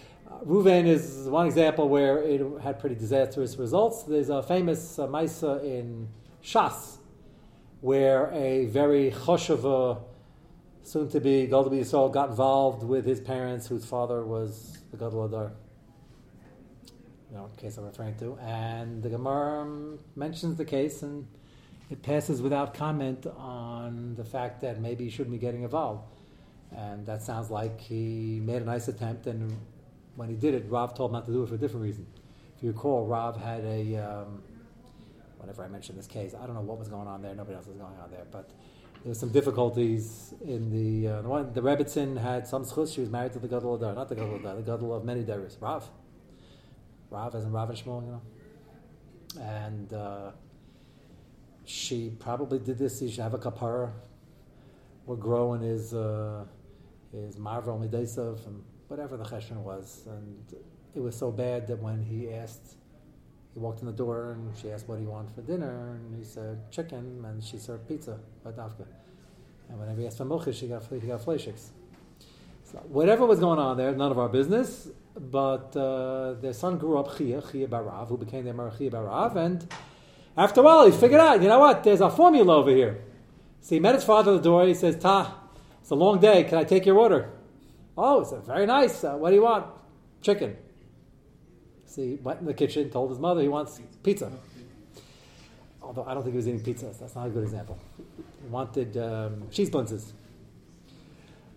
Ruven 0.46 0.86
is 0.88 1.27
one 1.27 1.46
example 1.46 1.89
where 1.89 2.22
it 2.22 2.42
had 2.62 2.80
pretty 2.80 2.96
disastrous 2.96 3.58
results. 3.58 4.04
There's 4.04 4.30
a 4.30 4.44
famous 4.44 5.00
uh, 5.00 5.08
Maisa 5.08 5.63
in 5.63 6.10
Shas 6.44 6.97
where 7.81 8.31
a 8.34 8.65
very 8.65 9.12
Chosheva, 9.12 10.01
soon 10.84 11.10
to 11.10 11.19
be 11.19 11.46
Gadol 11.46 11.69
Yisrael, 11.69 12.12
got 12.12 12.29
involved 12.29 12.84
with 12.84 13.05
his 13.05 13.19
parents, 13.19 13.67
whose 13.67 13.86
father 13.86 14.24
was 14.24 14.77
the 14.91 14.98
Gadol 14.98 15.25
Adar. 15.25 15.51
You 17.29 17.38
know, 17.38 17.50
case 17.57 17.77
I'm 17.77 17.86
referring 17.86 18.15
to. 18.19 18.38
And 18.41 19.03
the 19.03 19.10
Gemara 19.10 19.67
mentions 20.15 20.57
the 20.57 20.65
case 20.65 21.03
and 21.03 21.27
it 21.89 22.01
passes 22.01 22.41
without 22.41 22.74
comment 22.74 23.27
on 23.38 24.15
the 24.15 24.24
fact 24.24 24.62
that 24.62 24.79
maybe 24.79 25.05
he 25.05 25.10
shouldn't 25.10 25.34
be 25.34 25.38
getting 25.38 25.63
involved. 25.63 26.05
And 26.75 27.05
that 27.05 27.22
sounds 27.22 27.50
like 27.50 27.79
he 27.79 28.41
made 28.43 28.62
a 28.62 28.65
nice 28.65 28.88
attempt 28.88 29.27
and 29.27 29.55
when 30.15 30.29
he 30.29 30.36
did 30.36 30.55
it, 30.55 30.65
Rav 30.67 30.96
told 30.96 31.12
him 31.12 31.13
not 31.13 31.25
to 31.27 31.31
do 31.31 31.43
it 31.43 31.50
for 31.50 31.55
a 31.55 31.57
different 31.60 31.84
reason. 31.84 32.05
If 32.57 32.63
you 32.63 32.72
recall, 32.72 33.05
Rav 33.05 33.39
had 33.39 33.63
a, 33.63 33.98
um, 33.98 34.41
whenever 35.38 35.63
I 35.63 35.67
mention 35.67 35.96
this 35.96 36.08
case, 36.08 36.34
I 36.34 36.46
don't 36.46 36.56
know 36.56 36.62
what 36.62 36.79
was 36.79 36.88
going 36.88 37.08
on 37.08 37.22
there, 37.22 37.34
nobody 37.36 37.56
else 37.56 37.67
was 37.67 37.77
going 37.77 37.98
on 38.01 38.12
there, 38.12 38.25
but 38.32 38.50
there 39.03 39.10
was 39.10 39.20
some 39.20 39.29
difficulties 39.29 40.34
in 40.46 40.70
the, 40.70 41.08
uh, 41.08 41.22
the 41.22 41.29
one, 41.29 41.53
the 41.53 41.62
Rebbitzin 41.62 42.20
had 42.20 42.48
some 42.48 42.65
schus, 42.65 42.94
she 42.94 43.01
was 43.01 43.10
married 43.10 43.34
to 43.34 43.39
the 43.39 43.48
Gadol 43.48 43.75
Adar, 43.75 43.94
not 43.94 44.10
the 44.10 44.15
Gadol 44.15 44.38
Adar, 44.38 44.56
the 44.56 44.62
Gadol 44.62 44.96
of 44.96 45.06
many 45.06 45.24
Deris, 45.24 45.62
Rav. 45.62 45.89
Rav 47.10 47.36
as 47.36 47.46
in 47.46 47.51
Rav 47.51 47.70
and 47.70 47.77
Shmuel, 47.77 48.06
you 48.06 48.12
know. 48.12 48.22
And 49.41 49.94
uh, 49.94 50.32
she 51.65 52.12
probably 52.20 52.60
did 52.60 52.77
this, 52.77 53.00
she 53.00 53.10
should 53.10 53.22
have 53.22 53.34
a 53.34 53.38
kapara, 53.38 53.91
would 55.06 55.20
grow 55.20 55.53
in 55.53 55.62
his, 55.62 55.94
uh, 55.94 56.46
his 57.12 57.38
Marvel 57.38 57.79
Midesav, 57.79 58.46
and 58.46 58.63
whatever 58.88 59.15
the 59.17 59.24
cheshbon 59.24 59.58
was, 59.58 60.03
and 60.08 60.56
it 60.96 61.00
was 61.00 61.15
so 61.15 61.32
bad 61.32 61.67
that 61.67 61.79
when 61.79 62.03
he 62.03 62.34
asked 62.34 62.75
he 63.58 63.64
walked 63.64 63.80
in 63.80 63.88
the 63.88 63.92
door 63.92 64.34
and 64.34 64.56
she 64.56 64.72
asked 64.72 64.88
what 64.88 65.00
he 65.00 65.06
wanted 65.06 65.32
for 65.34 65.42
dinner, 65.42 65.96
and 65.96 66.16
he 66.16 66.24
said 66.24 66.72
chicken, 66.72 67.26
and 67.26 67.44
she 67.44 67.58
served 67.58 67.88
pizza, 67.88 68.20
badavka. 68.46 68.86
And 69.68 69.80
whenever 69.80 70.00
he 70.00 70.06
asked 70.06 70.18
for 70.18 70.26
milchish, 70.26 70.60
she 70.60 70.68
got 70.68 70.84
he 70.92 71.08
got 71.08 71.26
fleshix. 71.26 71.70
So 72.64 72.78
whatever 72.88 73.26
was 73.26 73.40
going 73.40 73.58
on 73.58 73.76
there, 73.78 73.92
none 73.94 74.12
of 74.12 74.20
our 74.20 74.30
business. 74.30 74.90
But 75.16 75.76
uh, 75.76 76.34
their 76.36 76.54
son 76.54 76.78
grew 76.78 77.00
up 77.00 77.18
Chia, 77.18 77.42
Chia 77.42 77.68
Barav, 77.68 78.10
who 78.10 78.18
became 78.18 78.46
the 78.46 78.54
Mer 78.54 78.72
Chia 78.78 78.92
Barav, 78.92 79.36
and 79.36 79.68
after 80.38 80.62
a 80.62 80.64
while 80.64 80.86
he 80.86 80.96
figured 80.96 81.20
out, 81.20 81.42
you 81.42 81.48
know 81.48 81.58
what? 81.58 81.84
There's 81.84 82.02
a 82.02 82.12
formula 82.12 82.58
over 82.58 82.70
here. 82.70 83.02
So 83.62 83.74
he 83.74 83.80
met 83.80 83.96
his 83.96 84.04
father 84.04 84.36
at 84.36 84.44
the 84.44 84.44
door. 84.44 84.68
He 84.68 84.76
says, 84.76 84.98
"Ta, 85.00 85.36
it's 85.82 85.90
a 85.90 85.96
long 85.96 86.20
day. 86.20 86.44
Can 86.44 86.60
I 86.60 86.64
take 86.64 86.86
your 86.86 87.00
order?" 87.00 87.32
Oh, 87.98 88.24
said, 88.24 88.44
"Very 88.46 88.68
nice. 88.68 89.04
Uh, 89.04 89.16
what 89.16 89.30
do 89.32 89.36
you 89.36 89.42
want?" 89.42 89.66
Chicken. 90.22 90.58
So 91.88 92.01
he 92.01 92.15
went 92.22 92.41
in 92.41 92.46
the 92.46 92.53
kitchen, 92.53 92.89
told 92.89 93.10
his 93.10 93.20
mother 93.20 93.41
he 93.41 93.48
wants 93.48 93.82
pizza. 94.03 94.32
Although 95.82 96.03
I 96.03 96.13
don't 96.13 96.22
think 96.22 96.34
he 96.34 96.38
was 96.38 96.48
eating 96.48 96.62
pizza. 96.62 96.94
That's 97.00 97.15
not 97.15 97.27
a 97.27 97.29
good 97.29 97.44
example. 97.44 97.79
He 97.98 98.48
wanted 98.50 98.98
um, 98.98 99.48
cheese 99.50 99.70
bunses. 99.70 100.13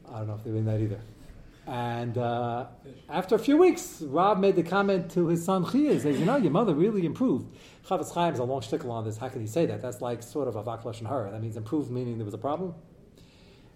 I 0.09 0.19
don't 0.19 0.29
know 0.29 0.35
if 0.35 0.45
they 0.45 0.51
were 0.51 0.59
in 0.59 0.65
that 0.67 0.81
either. 0.81 1.01
And 1.67 2.17
uh, 2.17 2.67
after 3.09 3.35
a 3.35 3.39
few 3.39 3.57
weeks, 3.57 4.03
Rav 4.03 4.41
made 4.41 4.57
the 4.57 4.63
comment 4.63 5.11
to 5.13 5.27
his 5.27 5.45
son 5.45 5.71
Chia. 5.71 5.93
He 5.93 5.99
says, 6.01 6.19
"You 6.19 6.25
know, 6.25 6.37
your 6.37 6.51
mother 6.51 6.75
really 6.75 7.05
improved." 7.05 7.55
Chafetz 7.87 8.13
Chaim 8.13 8.35
is 8.35 8.41
a 8.41 8.45
long 8.45 8.61
shtickle 8.61 8.91
on 8.91 9.05
this. 9.05 9.19
How 9.19 9.29
can 9.29 9.41
he 9.41 9.47
say 9.47 9.67
that? 9.67 9.83
That's 9.83 10.01
like 10.01 10.23
sort 10.23 10.49
of 10.49 10.57
a 10.57 10.63
vaklash 10.63 10.99
and 10.99 11.09
her. 11.09 11.31
That 11.31 11.43
means 11.43 11.57
improved, 11.57 11.91
meaning 11.91 12.19
there 12.19 12.25
was 12.25 12.35
a 12.35 12.39
problem. 12.39 12.75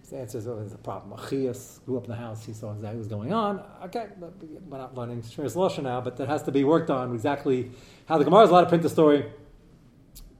His 0.05 0.13
answer 0.13 0.37
is, 0.37 0.45
there's 0.45 0.71
a 0.71 0.77
problem. 0.77 1.17
Achias 1.17 1.83
grew 1.83 1.97
up 1.97 2.03
in 2.03 2.11
the 2.11 2.15
house. 2.15 2.45
He 2.45 2.53
saw 2.53 2.71
exactly 2.71 2.97
what 2.97 2.99
was 2.99 3.07
going 3.07 3.33
on. 3.33 3.63
Okay, 3.85 4.05
we're 4.19 4.77
not 4.77 4.93
learning 4.93 5.23
Shmiras 5.23 5.55
Lashon 5.55 5.81
now, 5.81 5.99
but 5.99 6.17
that 6.17 6.29
has 6.29 6.43
to 6.43 6.51
be 6.51 6.63
worked 6.63 6.91
on 6.91 7.11
exactly 7.11 7.71
how 8.05 8.19
the 8.19 8.23
Gemara 8.23 8.43
is 8.43 8.51
allowed 8.51 8.61
to 8.61 8.69
print 8.69 8.83
the 8.83 8.89
story 8.89 9.25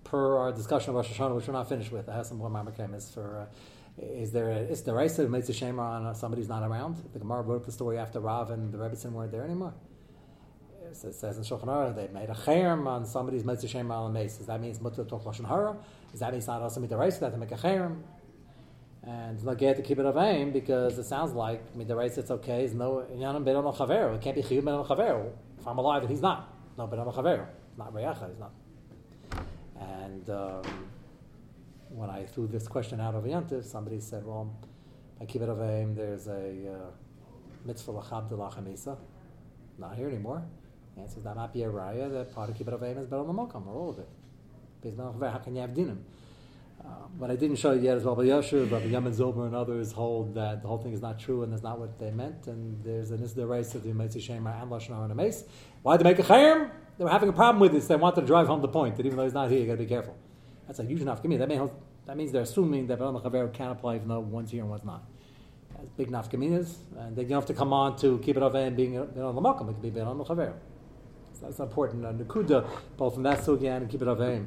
per 0.04 0.38
our 0.38 0.52
discussion 0.52 0.92
of 0.92 0.98
Rosh 0.98 1.10
Hashanah, 1.12 1.36
which 1.36 1.48
we're 1.48 1.54
not 1.54 1.68
finished 1.68 1.92
with. 1.92 2.08
I 2.08 2.16
have 2.16 2.28
some 2.28 2.38
more 2.38 2.50
Marmakemis 2.50 3.12
for. 3.12 3.40
Uh, 3.40 3.46
is 3.98 4.32
there 4.32 4.52
a, 4.52 4.58
is 4.58 4.84
there 4.84 5.00
a 5.00 5.30
makes 5.30 5.50
a 5.50 5.54
shame 5.54 5.80
on 5.80 6.06
uh, 6.06 6.14
somebody's 6.14 6.48
not 6.48 6.62
around? 6.62 6.98
The 7.14 7.18
Gemara 7.18 7.42
wrote 7.42 7.66
the 7.66 7.72
story 7.72 7.98
after 7.98 8.20
Rav 8.20 8.52
and 8.52 8.72
the 8.72 8.78
Rebbetzin 8.78 9.14
weren't 9.14 9.32
there 9.32 9.44
anymore. 9.44 9.74
It 10.92 10.96
says 10.96 11.38
in 11.38 11.44
Shulchan 11.44 11.66
Aruch 11.66 11.96
they 11.96 12.08
made 12.14 12.30
a 12.30 12.36
cherem 12.36 12.86
on 12.86 13.04
somebody's 13.06 13.44
mitzvah 13.44 13.68
shem 13.68 13.90
al 13.90 14.10
mace. 14.10 14.38
Does 14.38 14.46
that 14.46 14.62
mean 14.62 14.70
it's 14.70 14.80
mutter 14.82 15.04
to 15.04 15.10
talk 15.10 15.24
lashon 15.24 15.48
hara? 15.48 15.76
Does 16.12 16.20
that 16.20 16.32
mean 16.32 16.38
it's 16.38 16.48
not 16.48 16.62
also 16.62 16.82
midaraisa 16.82 17.22
that 17.22 17.32
to 17.32 17.38
make 17.38 17.52
a 17.52 17.56
cherem? 17.56 18.04
And 19.08 19.36
it's 19.36 19.44
not 19.44 19.58
get 19.60 19.76
to 19.78 19.84
keep 19.84 20.00
it 20.00 20.06
of 20.06 20.18
aim 20.18 20.52
because 20.52 20.98
it 20.98 21.06
sounds 21.06 21.34
like 21.34 21.76
midaraisa 21.78 22.20
it's 22.20 22.32
okay. 22.32 22.60
There's 22.60 22.74
no 22.74 23.06
inyanim 23.14 23.44
bedon 23.44 23.76
chaver. 23.76 24.16
It 24.16 24.22
can't 24.22 24.36
be 24.36 24.42
chiyuv 24.42 24.64
bedon 24.64 24.88
chaver. 24.88 25.32
If 25.60 25.68
I'm 25.68 25.78
alive 25.78 26.02
and 26.02 26.10
he's 26.10 26.22
not, 26.22 26.52
no 26.78 26.88
bedon 26.88 27.14
chaver. 27.14 27.46
Not 27.78 27.94
reyacha. 27.94 28.30
He's 28.30 28.40
not. 28.40 28.52
And 29.80 30.30
um, 30.30 30.64
when 31.90 32.10
I 32.10 32.26
threw 32.26 32.48
this 32.48 32.68
question 32.68 33.00
out 33.00 33.16
of 33.16 33.24
Yantiv, 33.26 33.64
somebody 33.64 34.00
said, 34.00 34.26
well, 34.26 34.58
by 35.20 35.26
Kibbut 35.26 35.50
Avim, 35.50 35.96
there's 35.96 36.28
a 36.28 36.72
uh, 36.72 36.92
mitzvah 37.66 37.94
lachab 37.94 38.30
de 38.30 38.36
lachamisa. 38.36 38.98
Not 39.78 39.96
here 39.96 40.08
anymore. 40.08 40.44
The 40.96 41.04
answer 41.04 41.18
is 41.18 41.24
that 41.26 41.36
might 41.36 41.54
be 41.54 41.64
a 41.64 41.70
raya 41.70 42.12
that 42.12 42.34
part 42.34 42.50
of 42.50 42.58
Kibbut 42.58 42.80
Avim 42.80 42.98
is 43.00 43.08
better 43.08 43.24
than 43.24 43.36
the 43.36 43.42
or 43.42 43.76
all 43.76 43.90
of 43.92 44.00
it. 44.00 44.10
How 44.98 45.38
can 45.40 45.56
you 45.56 45.62
have 45.62 45.72
dinim? 45.72 46.00
What 47.18 47.32
I 47.32 47.38
didn't 47.38 47.56
show 47.56 47.72
you 47.72 47.82
yet 47.82 47.96
is 47.96 48.04
Rabbi 48.04 48.24
Yasher, 48.24 48.70
Rabbi 48.70 48.88
Yamin 48.88 49.16
Zober, 49.16 49.46
and 49.46 49.56
others 49.56 49.94
hold 49.94 50.36
that 50.36 50.62
the 50.62 50.68
whole 50.68 50.78
thing 50.78 50.92
is 50.92 51.02
not 51.02 51.18
true 51.18 51.44
and 51.44 51.54
that's 51.54 51.64
not 51.64 51.80
what 51.80 51.98
they 51.98 52.12
meant. 52.12 52.48
And 52.48 52.84
there's 52.84 53.12
an 53.12 53.20
Isda 53.20 53.48
race 53.48 53.74
of 53.74 53.84
the 53.84 53.94
Mitzvah 53.94 54.20
Shemar 54.20 54.62
and 54.62 54.70
Lashon 54.70 54.96
Hara. 54.96 55.32
Why 55.82 55.96
did 55.96 56.06
they 56.06 56.10
make 56.10 56.20
a 56.20 56.24
chayim? 56.24 56.70
They 56.98 57.04
were 57.06 57.10
having 57.10 57.30
a 57.30 57.34
problem 57.34 57.62
with 57.62 57.72
this. 57.72 57.88
They 57.88 57.96
wanted 57.96 58.22
to 58.22 58.28
drive 58.28 58.48
home 58.48 58.62
the 58.62 58.68
point 58.68 58.98
that 58.98 59.06
even 59.06 59.18
though 59.18 59.24
he's 59.24 59.34
not 59.34 59.50
here, 59.50 59.62
you 59.62 59.66
got 59.66 59.74
to 59.74 59.78
be 59.78 59.86
careful. 59.86 60.18
That's 60.68 60.80
a 60.80 60.84
huge 60.84 61.02
enough. 61.02 61.22
That 61.22 61.30
means 61.30 61.72
that 62.06 62.18
means 62.18 62.32
they're 62.32 62.42
assuming 62.42 62.88
that 62.88 63.00
Beram 63.00 63.22
Chaver 63.24 63.52
can 63.54 63.72
apply 63.72 63.96
even 63.96 64.08
though 64.08 64.20
one's 64.20 64.52
here 64.52 64.62
and 64.62 64.70
one's 64.70 64.84
not. 64.84 65.04
That's 65.76 65.90
big 65.90 66.10
nafkaminas, 66.10 66.76
and 66.98 67.16
they 67.16 67.24
don't 67.24 67.32
have 67.32 67.46
to 67.48 67.54
come 67.54 67.74
on 67.74 67.98
to 67.98 68.20
keep 68.20 68.38
it 68.38 68.44
over 68.44 68.58
and 68.58 68.76
being 68.76 68.98
on 68.98 69.14
the 69.14 69.42
makam. 69.42 69.70
It 69.70 69.74
could 69.74 69.82
be 69.82 69.92
Beram 69.92 70.26
Chaver. 70.26 70.54
So 71.34 71.46
that's 71.48 71.60
important. 71.60 72.06
Uh, 72.06 72.14
Nakuda, 72.14 72.68
both 72.98 73.16
from 73.16 73.24
that 73.24 73.40
sugyan 73.40 73.78
and 73.78 73.90
keep 73.90 74.02
it 74.02 74.08
over. 74.08 74.46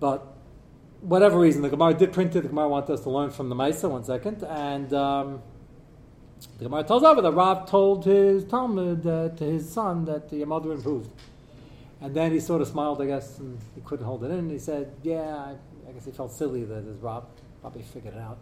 But 0.00 0.31
whatever 1.02 1.38
reason, 1.38 1.62
the 1.62 1.68
Gemara 1.68 1.94
did 1.94 2.12
print 2.12 2.34
it. 2.34 2.40
The 2.40 2.48
Gemara 2.48 2.68
wanted 2.68 2.94
us 2.94 3.00
to 3.02 3.10
learn 3.10 3.30
from 3.30 3.48
the 3.48 3.54
Maisa. 3.54 3.90
One 3.90 4.04
second, 4.04 4.42
and. 4.42 4.92
Um, 4.92 5.42
the 6.58 6.64
Gemara 6.64 6.84
tells 6.84 7.04
over 7.04 7.22
that 7.22 7.32
Rav 7.32 7.68
told 7.68 8.04
his 8.04 8.44
Talmud 8.44 9.06
uh, 9.06 9.28
to 9.30 9.44
his 9.44 9.70
son 9.70 10.04
that 10.06 10.32
your 10.32 10.46
mother 10.46 10.72
improved. 10.72 11.10
And 12.00 12.14
then 12.14 12.32
he 12.32 12.40
sort 12.40 12.60
of 12.60 12.68
smiled, 12.68 13.00
I 13.00 13.06
guess, 13.06 13.38
and 13.38 13.60
he 13.74 13.80
couldn't 13.82 14.04
hold 14.04 14.24
it 14.24 14.30
in. 14.32 14.50
He 14.50 14.58
said, 14.58 14.92
Yeah, 15.02 15.20
I, 15.20 15.54
I 15.88 15.92
guess 15.92 16.04
he 16.04 16.10
felt 16.10 16.32
silly 16.32 16.64
that 16.64 16.84
his 16.84 16.96
Rob 16.96 17.26
probably 17.60 17.82
figured 17.82 18.14
it 18.14 18.20
out. 18.20 18.38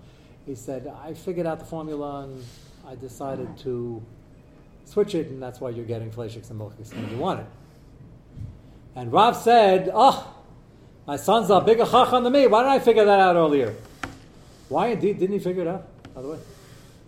He 0.47 0.55
said, 0.55 0.91
I 1.05 1.13
figured 1.13 1.47
out 1.47 1.59
the 1.59 1.67
formula 1.67 2.23
and 2.25 2.43
I 2.87 2.95
decided 2.95 3.59
to 3.59 4.03
switch 4.87 5.15
it, 5.15 5.29
and 5.29 5.43
that's 5.43 5.61
why 5.61 5.71
you're 5.71 5.85
getting 5.85 6.11
fleshix 6.11 6.51
and 6.51 6.59
milchix 6.59 6.95
when 6.95 7.11
you 7.11 7.19
want 7.19 7.41
it. 7.41 7.47
And 8.97 9.13
Rav 9.13 9.37
said, 9.37 9.91
Oh, 9.93 10.35
my 11.11 11.17
son's 11.17 11.51
a 11.51 11.61
bigger 11.61 11.85
chacham 11.85 12.23
than 12.23 12.33
me. 12.33 12.47
Why 12.47 12.63
didn't 12.63 12.75
I 12.75 12.79
figure 12.79 13.05
that 13.05 13.19
out 13.19 13.35
earlier? 13.35 13.75
Why 14.69 14.91
indeed 14.91 15.19
didn't 15.19 15.33
he 15.33 15.41
figure 15.41 15.63
it 15.63 15.67
out, 15.67 15.89
by 16.15 16.23
the 16.23 16.29
way? 16.29 16.39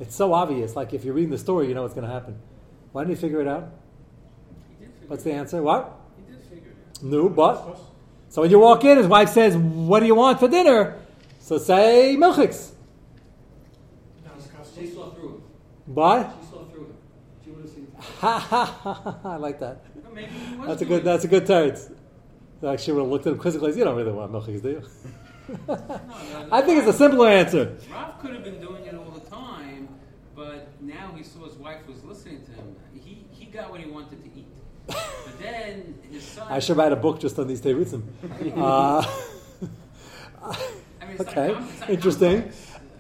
It's 0.01 0.17
so 0.17 0.35
obvious. 0.35 0.75
Like 0.75 0.93
if 0.93 1.05
you're 1.05 1.15
reading 1.15 1.31
the 1.31 1.39
story, 1.39 1.69
you 1.69 1.75
know 1.75 1.83
what's 1.83 1.95
going 1.95 2.09
to 2.09 2.13
happen. 2.13 2.37
Why 2.91 3.05
didn't 3.05 3.15
he 3.15 3.21
figure 3.21 3.41
it 3.41 3.47
out? 3.47 3.71
What's 5.07 5.23
the 5.23 5.33
answer? 5.33 5.63
What? 5.63 6.01
He 6.17 6.33
did 6.33 6.43
figure 6.43 6.71
it 6.71 6.99
out. 6.99 7.05
No, 7.05 7.29
but. 7.29 7.79
So 8.29 8.43
when 8.43 8.51
you 8.51 8.59
walk 8.59 8.85
in, 8.85 8.99
his 8.99 9.07
wife 9.07 9.29
says, 9.29 9.57
What 9.57 10.01
do 10.01 10.07
you 10.07 10.17
want 10.17 10.41
for 10.41 10.49
dinner? 10.49 10.99
So 11.39 11.59
say 11.59 12.17
milchiks. 12.19 12.73
She 14.75 14.89
saw 14.89 15.11
through 15.11 15.45
What? 15.87 16.35
She 16.41 16.51
saw 16.51 16.65
through 16.65 16.93
She 17.45 17.51
would 17.51 17.63
have 17.67 17.73
seen 17.73 17.87
Ha 18.19 18.39
ha 18.41 18.65
ha 18.65 19.19
I 19.25 19.37
like 19.37 19.61
that. 19.61 19.85
That's 20.67 20.83
a 20.83 20.87
good. 20.87 21.05
That's 21.05 21.25
a 21.25 21.29
good 21.29 21.47
turn. 21.47 21.77
Like 22.63 22.79
she 22.79 22.93
would 22.93 23.01
have 23.01 23.11
looked 23.11 23.27
at 23.27 23.33
him 23.35 23.39
quizzically. 23.39 23.77
You 23.77 23.85
don't 23.85 23.97
really 23.97 24.13
want 24.13 24.33
milchiks, 24.33 24.63
do 24.63 24.71
you? 24.71 24.83
I 26.53 26.63
think 26.63 26.79
it's 26.79 26.89
a 26.89 26.93
simpler 26.93 27.29
answer. 27.29 27.77
Rav 27.93 28.21
could 28.21 28.33
have 28.35 28.45
been 28.45 28.61
doing 28.61 28.85
it 28.87 28.95
all 28.95 29.11
the 29.11 29.29
time, 29.29 29.89
but 30.37 30.69
now 30.81 31.13
he 31.17 31.23
saw 31.25 31.45
his 31.45 31.55
wife 31.57 31.87
was 31.89 32.03
listening 32.05 32.45
to 32.47 32.53
him. 32.53 32.77
He 32.95 33.27
he 33.33 33.47
got 33.47 33.71
what 33.71 33.81
he 33.81 33.91
wanted 33.91 34.23
to 34.23 34.31
eat. 34.39 34.47
But 34.87 35.39
then 35.41 35.99
his 36.11 36.23
son. 36.23 36.47
I 36.51 36.61
should 36.61 36.77
write 36.77 36.93
a 36.93 36.97
book 36.97 37.21
just 37.21 37.39
on 37.39 37.49
these 37.49 37.61
terutzim. 37.61 38.03
uh, 38.57 39.05
I 40.43 41.07
mean, 41.07 41.17
okay, 41.21 41.49
not 41.53 41.63
it's 41.63 41.89
interesting. 41.91 42.53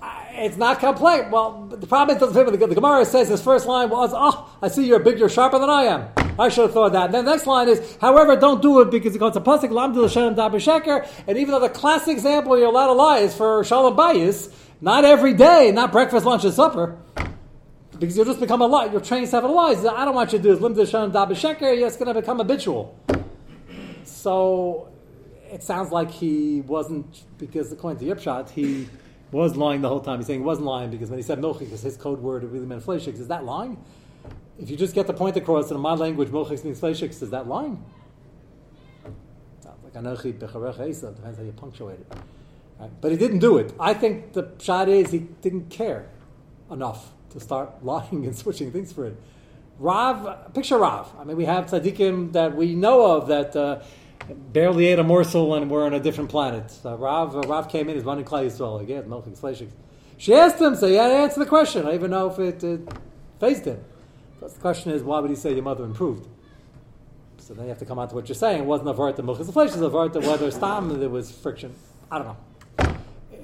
Uh, 0.02 0.09
It's 0.33 0.57
not 0.57 0.81
complex. 0.81 1.31
Well, 1.31 1.66
the 1.71 1.87
problem 1.87 2.16
is 2.16 2.21
doesn't 2.21 2.35
fit 2.35 2.47
with 2.50 2.59
the, 2.59 2.66
the 2.66 2.75
Gemara 2.75 3.04
says 3.04 3.28
his 3.28 3.40
first 3.42 3.66
line 3.66 3.88
was, 3.90 4.11
"Oh, 4.12 4.50
I 4.61 4.69
see 4.69 4.85
you're 4.87 4.99
big, 4.99 5.19
you're 5.19 5.28
sharper 5.28 5.59
than 5.61 5.71
I 5.71 5.83
am." 5.85 6.09
I 6.39 6.49
should 6.49 6.62
have 6.62 6.73
thought 6.73 6.93
that. 6.93 7.12
Then 7.12 7.25
the 7.25 7.31
next 7.33 7.47
line 7.47 7.69
is, 7.69 7.97
"However, 8.01 8.37
don't 8.37 8.62
do 8.62 8.81
it 8.81 8.91
because 8.91 9.15
it 9.15 9.19
goes 9.19 9.35
to 9.35 9.41
pasuk 9.41 9.71
lam 9.71 9.95
Hashem 9.95 10.35
daber 10.35 10.55
sheker." 10.55 11.07
And 11.27 11.37
even 11.39 11.53
though 11.53 11.61
the 11.61 11.69
classic 11.69 12.12
example 12.15 12.59
you're 12.59 12.69
allowed 12.69 12.87
to 12.89 12.93
lie 12.95 13.19
is 13.19 13.35
for 13.35 13.62
shalom 13.65 13.97
bayis, 13.97 14.51
not 14.81 15.05
every 15.05 15.35
day, 15.35 15.71
not 15.73 15.93
breakfast, 15.93 16.25
lunch, 16.27 16.45
and 16.45 16.55
supper. 16.55 16.97
Because 17.99 18.17
you'll 18.17 18.27
just 18.27 18.41
become 18.41 18.62
a 18.62 18.67
lie. 18.67 18.87
You're 18.87 19.01
trained 19.01 19.29
to 19.29 19.37
have 19.37 19.45
a 19.45 19.49
lie. 19.49 19.73
I 19.73 20.05
don't 20.05 20.15
want 20.15 20.33
you 20.33 20.39
to 20.39 20.43
do 20.43 20.53
this. 20.53 20.61
lim 20.61 20.75
Hashem 20.75 21.12
daber 21.12 21.33
sheker. 21.33 21.79
Yes, 21.79 21.93
it's 21.93 22.03
going 22.03 22.12
to 22.12 22.21
become 22.21 22.39
habitual. 22.39 22.97
So 24.05 24.89
it 25.53 25.62
sounds 25.62 25.93
like 25.93 26.11
he 26.11 26.62
wasn't 26.62 27.25
because 27.39 27.71
according 27.71 28.07
to 28.07 28.15
Yipshot, 28.15 28.51
he 28.51 28.89
was 29.31 29.57
lying 29.57 29.83
the 29.83 29.89
whole 29.89 30.01
time. 30.01 30.19
He's 30.19 30.27
saying 30.27 30.41
he 30.41 30.47
wasn't 30.47 30.67
lying 30.67 30.91
because 30.91 31.11
when 31.11 31.19
he 31.19 31.23
said 31.23 31.41
milchik, 31.41 31.61
because 31.61 31.83
his 31.83 31.97
code 31.97 32.21
word 32.21 32.43
really 32.45 32.67
meant 32.67 32.85
fleshix, 32.85 33.21
is 33.21 33.29
that 33.29 33.45
lying? 33.45 33.77
If 34.59 34.71
you 34.71 34.76
just 34.76 34.95
get 34.95 35.07
the 35.07 35.12
point 35.12 35.37
across 35.37 35.71
in 35.71 35.81
my 35.81 35.95
language, 35.95 36.29
milchik 36.29 36.64
means 36.64 36.81
fleshix, 36.81 37.23
is 37.23 37.31
that? 37.31 37.47
Sounds 37.47 37.79
like 39.83 39.93
anochi 39.95 40.33
becharecha 40.33 40.88
esav, 40.88 41.17
depends 41.17 41.38
how 41.38 41.45
you 41.45 41.52
punctuate 41.52 42.00
it. 42.00 42.07
Right? 42.79 42.91
But 43.00 43.11
he 43.11 43.17
didn't 43.17 43.41
do 43.41 43.59
it. 43.59 43.73
I 43.81 43.95
think 43.95 44.33
the 44.33 44.52
shot 44.59 44.88
is 44.88 45.11
he 45.11 45.21
didn't 45.21 45.71
care 45.71 46.09
enough 46.71 47.12
to 47.31 47.41
start 47.41 47.71
lying 47.85 48.26
and 48.26 48.37
switching 48.37 48.71
things 48.71 48.93
for 48.93 49.07
it. 49.07 49.17
Rav, 49.79 50.55
picture 50.55 50.79
Rav. 50.79 51.12
I 51.19 51.25
mean, 51.25 51.37
we 51.37 51.45
have 51.45 51.67
tzaddikim 51.67 52.33
that 52.33 52.55
we 52.55 52.75
know 52.75 53.17
of 53.17 53.29
that 53.29 53.57
uh, 53.57 53.83
barely 54.52 54.87
ate 54.87 54.99
a 54.99 55.05
morsel 55.05 55.55
and 55.55 55.71
were 55.71 55.85
on 55.85 55.95
a 55.95 56.00
different 56.00 56.31
planet. 56.31 56.71
So 56.71 56.95
Rav, 56.95 57.35
uh, 57.35 57.41
Rav 57.41 57.69
came 57.69 57.88
in, 57.88 57.97
he's 57.97 58.05
running 58.05 58.25
Klal 58.25 58.45
Yisrael 58.45 58.81
again, 58.81 59.05
slashik. 59.05 59.71
She 60.19 60.35
asked 60.35 60.61
him, 60.61 60.76
so 60.76 60.87
he 60.87 60.95
had 60.95 61.09
to 61.09 61.14
answer 61.14 61.41
the 61.41 61.47
question. 61.47 61.87
I 61.87 61.95
even 61.95 62.11
know 62.12 62.31
if 62.31 62.38
it 62.38 62.62
uh, 62.62 62.93
phased 63.41 63.64
him. 63.64 63.85
So 64.42 64.49
the 64.49 64.61
question 64.61 64.90
is, 64.90 65.04
why 65.04 65.20
would 65.20 65.30
he 65.30 65.37
say 65.37 65.54
your 65.54 65.62
mother 65.62 65.84
improved? 65.84 66.26
So 67.38 67.54
then 67.54 67.66
you 67.66 67.68
have 67.68 67.78
to 67.78 67.84
come 67.84 68.00
on 68.00 68.08
to 68.08 68.14
what 68.16 68.28
you're 68.28 68.34
saying. 68.34 68.62
It 68.62 68.66
wasn't 68.66 68.88
a 68.88 68.92
vart 68.92 69.16
of 69.16 69.25
milchis 69.25 69.52
flesh, 69.52 69.70
was 69.70 69.80
a 69.80 69.88
vart 69.88 70.16
of 70.16 70.26
whether 70.26 70.50
stam 70.50 70.99
there 70.99 71.08
was 71.08 71.30
friction. 71.30 71.72
I 72.11 72.18
don't 72.18 72.26
know. 72.26 72.96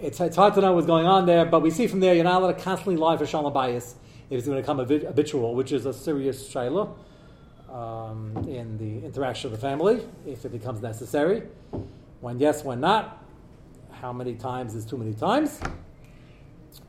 It's, 0.02 0.18
it's 0.20 0.34
hard 0.34 0.54
to 0.54 0.60
know 0.60 0.72
what's 0.72 0.88
going 0.88 1.06
on 1.06 1.24
there, 1.26 1.44
but 1.44 1.60
we 1.60 1.70
see 1.70 1.86
from 1.86 2.00
there 2.00 2.14
you're 2.14 2.24
not 2.24 2.42
allowed 2.42 2.56
to 2.56 2.60
constantly 2.60 2.96
lie 2.96 3.16
for 3.16 3.26
shalom 3.26 3.52
bias 3.52 3.94
if 4.28 4.38
it's 4.38 4.46
going 4.48 4.56
to 4.56 4.62
become 4.62 4.78
habitual, 4.78 5.54
which 5.54 5.70
is 5.70 5.86
a 5.86 5.92
serious 5.92 6.52
shayla. 6.52 6.92
um, 7.70 8.36
in 8.48 8.76
the 8.78 9.06
interaction 9.06 9.52
of 9.52 9.52
the 9.52 9.58
family, 9.58 10.04
if 10.26 10.44
it 10.44 10.50
becomes 10.50 10.82
necessary. 10.82 11.44
When 12.20 12.40
yes, 12.40 12.64
when 12.64 12.80
not. 12.80 13.24
How 13.92 14.12
many 14.12 14.34
times 14.34 14.74
is 14.74 14.84
too 14.84 14.96
many 14.96 15.14
times? 15.14 15.60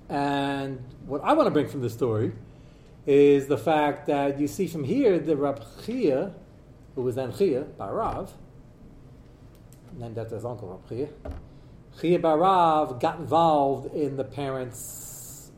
And 0.09 0.83
what 1.05 1.23
I 1.23 1.33
want 1.33 1.45
to 1.45 1.51
bring 1.51 1.67
from 1.67 1.81
this 1.81 1.93
story 1.93 2.31
is 3.09 3.47
the 3.47 3.57
fact 3.57 4.05
that 4.05 4.39
you 4.39 4.47
see 4.47 4.67
from 4.67 4.83
here 4.83 5.17
the 5.17 5.35
Rab 5.35 5.65
Chia, 5.83 6.31
who 6.93 7.01
was 7.01 7.15
then 7.15 7.35
Chia 7.35 7.63
Barav, 7.63 8.29
named 9.97 10.19
after 10.19 10.35
his 10.35 10.45
uncle 10.45 10.67
Rab 10.67 10.87
Chia, 10.87 11.09
Chia 11.99 12.19
Barav 12.19 12.99
got 12.99 13.17
involved 13.17 13.95
in 13.95 14.15
the 14.15 14.23
parents' 14.23 15.51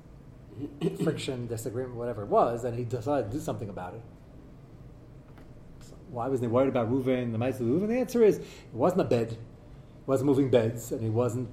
friction, 1.03 1.47
disagreement, 1.47 1.95
whatever 1.95 2.23
it 2.23 2.29
was, 2.29 2.63
and 2.63 2.77
he 2.77 2.85
decided 2.85 3.29
to 3.29 3.37
do 3.37 3.43
something 3.43 3.67
about 3.67 3.95
it. 3.95 4.01
So 5.81 5.95
why 6.09 6.29
wasn't 6.29 6.49
he 6.49 6.53
worried 6.53 6.69
about 6.69 6.89
Reuven, 6.89 7.33
the 7.33 7.37
mice 7.37 7.59
of? 7.59 7.67
The 7.85 7.99
answer 7.99 8.23
is 8.23 8.37
it 8.37 8.47
wasn't 8.71 9.01
a 9.01 9.05
bed, 9.05 9.33
it 9.33 9.37
wasn't 10.07 10.27
moving 10.27 10.49
beds, 10.49 10.93
and 10.93 11.01
he 11.01 11.09
wasn't 11.09 11.49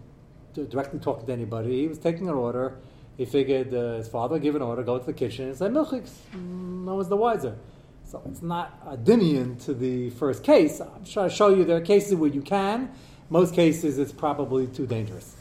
directly 0.54 1.00
talking 1.00 1.26
to 1.26 1.32
anybody. 1.32 1.80
He 1.80 1.88
was 1.88 1.98
taking 1.98 2.28
an 2.28 2.36
order. 2.36 2.78
He 3.18 3.25
figured 3.26 3.75
uh, 3.75 3.96
his 3.96 4.06
father 4.08 4.34
would 4.34 4.42
give 4.42 4.54
an 4.54 4.62
order, 4.62 4.84
go 4.84 4.96
to 4.96 5.04
the 5.04 5.12
kitchen, 5.12 5.48
and 5.48 5.56
say, 5.56 5.66
Milchiks, 5.66 6.12
no 6.32 6.94
one's 6.94 7.08
the 7.08 7.16
wiser. 7.16 7.56
So 8.04 8.22
it's 8.30 8.42
not 8.42 8.80
a 8.87 8.96
dimion 8.96 9.62
to 9.64 9.75
the 9.75 10.10
first 10.10 10.44
case. 10.44 10.80
I'm 10.80 11.04
trying 11.04 11.28
to 11.28 11.34
show 11.34 11.48
you 11.48 11.64
there 11.64 11.78
are 11.78 11.80
cases 11.80 12.14
where 12.14 12.30
you 12.30 12.40
can. 12.40 12.90
Most 13.28 13.54
cases, 13.54 13.98
it's 13.98 14.12
probably 14.12 14.68
too 14.68 14.87
dangerous. 14.87 15.37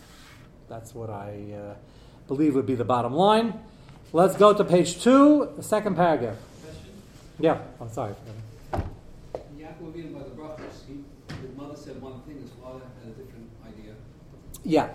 That's 0.67 0.95
what 0.95 1.11
I 1.11 1.53
uh, 1.53 1.75
believe 2.27 2.55
would 2.55 2.65
be 2.65 2.73
the 2.73 2.83
bottom 2.83 3.13
line. 3.13 3.53
Let's 4.11 4.35
go 4.35 4.53
to 4.53 4.63
page 4.63 5.01
two, 5.03 5.53
the 5.55 5.63
second 5.63 5.95
paragraph. 5.95 6.37
Question? 6.63 6.91
Yeah, 7.39 7.61
I'm 7.79 7.89
sorry. 7.89 8.15
Yaakov 8.73 9.93
Avinu 9.93 10.13
by 10.13 10.23
the 10.23 10.31
brothers, 10.31 10.83
he, 10.87 11.03
his 11.41 11.55
mother 11.55 11.75
said 11.75 12.01
one 12.01 12.21
thing, 12.21 12.41
his 12.41 12.49
father 12.61 12.81
had 13.03 13.13
a 13.13 13.15
different 13.15 13.49
idea. 13.65 13.93
Yeah. 14.63 14.89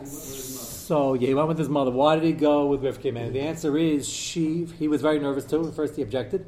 So 0.92 1.14
yeah, 1.14 1.28
he 1.28 1.34
went 1.34 1.48
with 1.48 1.56
his 1.56 1.70
mother. 1.70 1.90
Why 1.90 2.16
did 2.16 2.24
he 2.24 2.32
go 2.32 2.66
with 2.66 2.82
Rivka? 2.82 3.14
Man, 3.14 3.32
the 3.32 3.40
answer 3.40 3.78
is 3.78 4.06
she. 4.06 4.66
He 4.78 4.88
was 4.88 5.00
very 5.00 5.18
nervous 5.18 5.46
too. 5.46 5.66
At 5.66 5.74
first, 5.74 5.96
he 5.96 6.02
objected. 6.02 6.44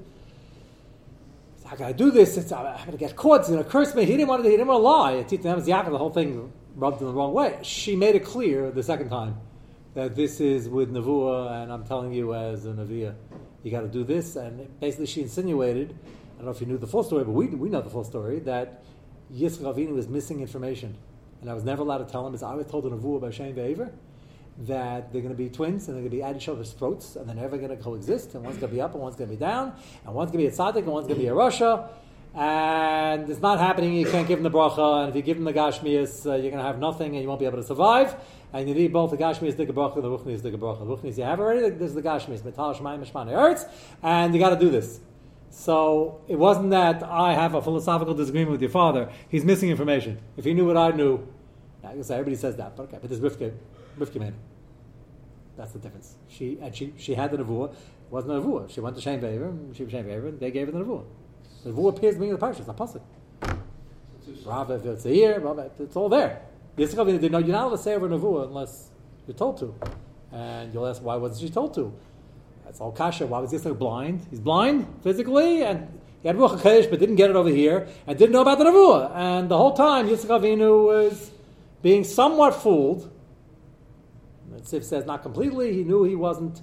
Said, 1.57 1.67
How 1.67 1.77
can 1.77 1.87
I 1.87 1.93
do 1.93 2.11
this? 2.11 2.37
It's, 2.37 2.53
I'm 2.53 2.77
going 2.77 2.91
to 2.91 2.99
get 2.99 3.17
caught. 3.17 3.41
He's 3.41 3.49
going 3.49 3.65
to 3.65 3.71
curse 3.71 3.95
me. 3.95 4.05
He 4.05 4.19
didn't 4.19 4.29
want 4.29 4.43
to. 4.43 4.51
He 4.51 4.59
didn't 4.59 4.69
want 4.69 4.81
to 4.81 4.83
lie. 4.83 5.13
It's 5.13 5.33
Yaakov. 5.33 5.93
The 5.93 5.97
whole 5.97 6.11
thing 6.11 6.53
rubbed 6.77 7.01
in 7.01 7.07
the 7.07 7.15
wrong 7.15 7.33
way. 7.33 7.59
She 7.63 7.97
made 7.97 8.17
it 8.17 8.27
clear 8.27 8.71
the 8.71 8.83
second 8.83 9.09
time 9.09 9.41
that 9.95 10.15
this 10.15 10.41
is 10.41 10.69
with 10.69 10.93
Nevuah, 10.93 11.63
and 11.63 11.73
I'm 11.73 11.87
telling 11.87 12.13
you 12.13 12.35
as 12.35 12.67
a 12.67 12.73
Neviah, 12.75 13.15
you 13.63 13.71
got 13.71 13.81
to 13.81 13.89
do 13.89 14.05
this. 14.05 14.37
And 14.37 14.79
basically, 14.79 15.07
she 15.07 15.23
insinuated. 15.23 15.97
I 16.35 16.37
don't 16.37 16.45
know 16.45 16.51
if 16.51 16.61
you 16.61 16.67
knew 16.67 16.77
the 16.77 16.87
full 16.87 17.03
story, 17.03 17.25
but 17.25 17.33
we, 17.33 17.47
we 17.47 17.71
know 17.71 17.81
the 17.81 17.89
full 17.89 18.05
story 18.05 18.41
that 18.41 18.83
Yitzchak 19.33 19.75
Avinu 19.75 19.95
was 19.95 20.07
missing 20.07 20.43
information, 20.43 20.99
and 21.41 21.49
I 21.49 21.55
was 21.55 21.65
never 21.65 21.81
allowed 21.81 22.07
to 22.07 22.13
tell 22.13 22.27
him. 22.27 22.33
Because 22.33 22.43
I 22.43 22.55
was 22.55 22.67
told 22.67 22.85
in 22.85 22.93
Nevuah 22.93 23.23
by 23.23 23.31
Shem 23.31 23.55
v'Ever 23.55 23.91
that 24.59 25.13
they're 25.13 25.23
going 25.23 25.35
to 25.35 25.39
be 25.39 25.49
twins 25.49 25.89
and 25.89 25.97
they're 25.97 26.03
going 26.03 26.11
to 26.11 26.17
be 26.17 26.23
at 26.23 26.37
each 26.37 26.49
other's 26.49 26.73
throats 26.73 27.17
and 27.17 27.29
they're 27.29 27.35
never 27.35 27.57
going 27.57 27.71
to 27.71 27.77
coexist. 27.77 28.35
And 28.35 28.45
one's 28.45 28.57
going 28.59 28.71
to 28.71 28.75
be 28.75 28.81
up 28.81 28.93
and 28.95 29.03
one's 29.03 29.17
going 29.17 29.29
to 29.29 29.37
be 29.37 29.41
down. 29.41 29.75
And 30.05 30.15
one's 30.15 30.31
going 30.31 30.45
to 30.45 30.51
be 30.51 30.55
a 30.55 30.57
tzaddik 30.57 30.79
and 30.79 30.87
one's 30.87 31.07
going 31.07 31.19
to 31.19 31.23
be 31.23 31.29
a 31.29 31.35
Russia. 31.35 31.91
And 32.35 33.29
it's 33.31 33.41
not 33.41 33.61
happening. 33.61 33.95
You 33.95 34.07
can't 34.07 34.27
give 34.27 34.43
them 34.43 34.51
the 34.51 34.57
bracha. 34.57 35.03
And 35.03 35.11
if 35.11 35.17
you 35.17 35.23
give 35.23 35.37
them 35.37 35.45
the 35.45 35.53
gashmias, 35.53 36.27
uh, 36.27 36.35
you're 36.35 36.51
going 36.51 36.63
to 36.63 36.63
have 36.63 36.79
nothing 36.79 37.15
and 37.15 37.23
you 37.23 37.29
won't 37.29 37.41
be 37.41 37.47
able 37.47 37.59
to 37.59 37.65
survive. 37.65 38.17
And 38.53 38.69
you 38.69 38.75
need 38.75 38.93
both 38.93 39.11
the 39.11 39.17
gashmias, 39.17 39.57
the 39.57 39.67
bracha, 39.67 39.97
the 39.97 40.09
ruchnias, 40.09 40.43
the 40.43 40.51
bracha. 40.53 40.81
The 40.81 40.85
ruchnias 40.85 41.19
you 41.19 41.25
have 41.25 41.41
already. 41.41 41.71
This 41.71 41.89
is 41.89 41.95
the 41.95 42.03
gashmias, 42.03 42.45
metal 42.45 42.75
shemaim 42.75 43.05
mishmane 43.05 43.33
eretz, 43.33 43.69
and 44.03 44.33
you 44.33 44.41
got 44.41 44.51
to 44.51 44.57
do 44.57 44.71
this. 44.71 45.01
So 45.51 46.21
it 46.27 46.37
wasn't 46.37 46.71
that 46.71 47.03
I 47.03 47.35
have 47.35 47.55
a 47.55 47.63
philosophical 47.63 48.15
disagreement 48.15 48.53
with 48.53 48.61
your 48.61 48.71
father. 48.71 49.11
He's 49.29 49.45
missing 49.45 49.71
information. 49.71 50.19
If 50.37 50.45
he 50.45 50.53
knew 50.53 50.67
what 50.67 50.77
I 50.77 50.91
knew, 50.91 51.27
I 51.85 51.95
guess 51.95 52.11
everybody 52.11 52.37
says 52.37 52.57
that, 52.57 52.77
but 52.77 52.85
okay. 52.85 52.99
But 53.01 53.11
this 53.11 53.21
Rivka, 53.21 53.53
That's 55.57 55.73
the 55.73 55.79
difference. 55.79 56.17
She 56.29 56.59
and 56.61 56.75
she 56.75 56.93
she 56.97 57.15
had 57.15 57.31
the 57.31 57.39
nevuah. 57.39 57.71
It 57.73 57.77
wasn't 58.11 58.33
a 58.33 58.41
nevuah. 58.41 58.71
She 58.71 58.81
went 58.81 58.97
to 58.97 59.03
Shem. 59.03 59.21
She 59.75 59.85
was 59.85 59.93
Shem 59.93 60.09
and 60.09 60.41
They 60.41 60.51
gave 60.51 60.67
her 60.67 60.73
the 60.73 60.85
nevuah. 60.85 61.05
The 61.63 61.71
nevuah 61.71 61.97
appears 61.97 62.17
in 62.17 62.21
the 62.21 62.37
parsha. 62.37 62.59
It's 62.59 62.67
not 62.67 62.77
pasuk. 62.77 63.01
So 63.43 63.57
it's 64.19 64.27
just- 64.27 64.47
Rav, 64.47 64.71
if 64.71 65.81
it's 65.81 65.97
all 65.97 66.09
there. 66.09 66.43
Yitzchak 66.77 67.07
didn't 67.07 67.31
know 67.31 67.39
you're 67.39 67.49
not 67.49 67.67
allowed 67.67 67.77
to 67.77 67.83
say 67.83 67.95
over 67.95 68.09
nevuah 68.09 68.49
unless 68.49 68.89
you're 69.27 69.37
told 69.37 69.59
to. 69.59 69.75
And 70.33 70.75
you'll 70.75 70.87
ask, 70.87 71.03
why 71.03 71.17
wasn't 71.17 71.41
she 71.41 71.55
told 71.55 71.75
to? 71.75 71.93
That's 72.65 72.81
all 72.81 72.91
kasha. 72.91 73.27
Why 73.27 73.39
was 73.39 73.53
Yitzchak 73.53 73.79
blind? 73.79 74.27
He's 74.31 74.41
blind 74.41 74.87
physically, 75.03 75.63
and 75.63 75.87
he 76.23 76.29
had 76.29 76.37
Ruach 76.37 76.59
HaKodesh, 76.59 76.91
but 76.91 76.99
didn't 76.99 77.15
get 77.15 77.31
it 77.31 77.37
over 77.37 77.49
here, 77.49 77.87
and 78.07 78.19
didn't 78.19 78.33
know 78.33 78.43
about 78.43 78.59
the 78.59 78.65
nevuah. 78.65 79.15
And 79.15 79.49
the 79.49 79.57
whole 79.57 79.75
time, 79.75 80.09
Yitzchak 80.09 80.41
Avinu 80.41 80.87
was 80.87 81.31
being 81.83 82.03
somewhat 82.03 82.55
fooled. 82.57 83.11
The 84.55 84.63
Tzif 84.63 84.85
says 84.85 85.05
not 85.05 85.23
completely. 85.23 85.73
He 85.73 85.85
knew 85.85 86.05
he 86.05 86.17
wasn't 86.17 86.63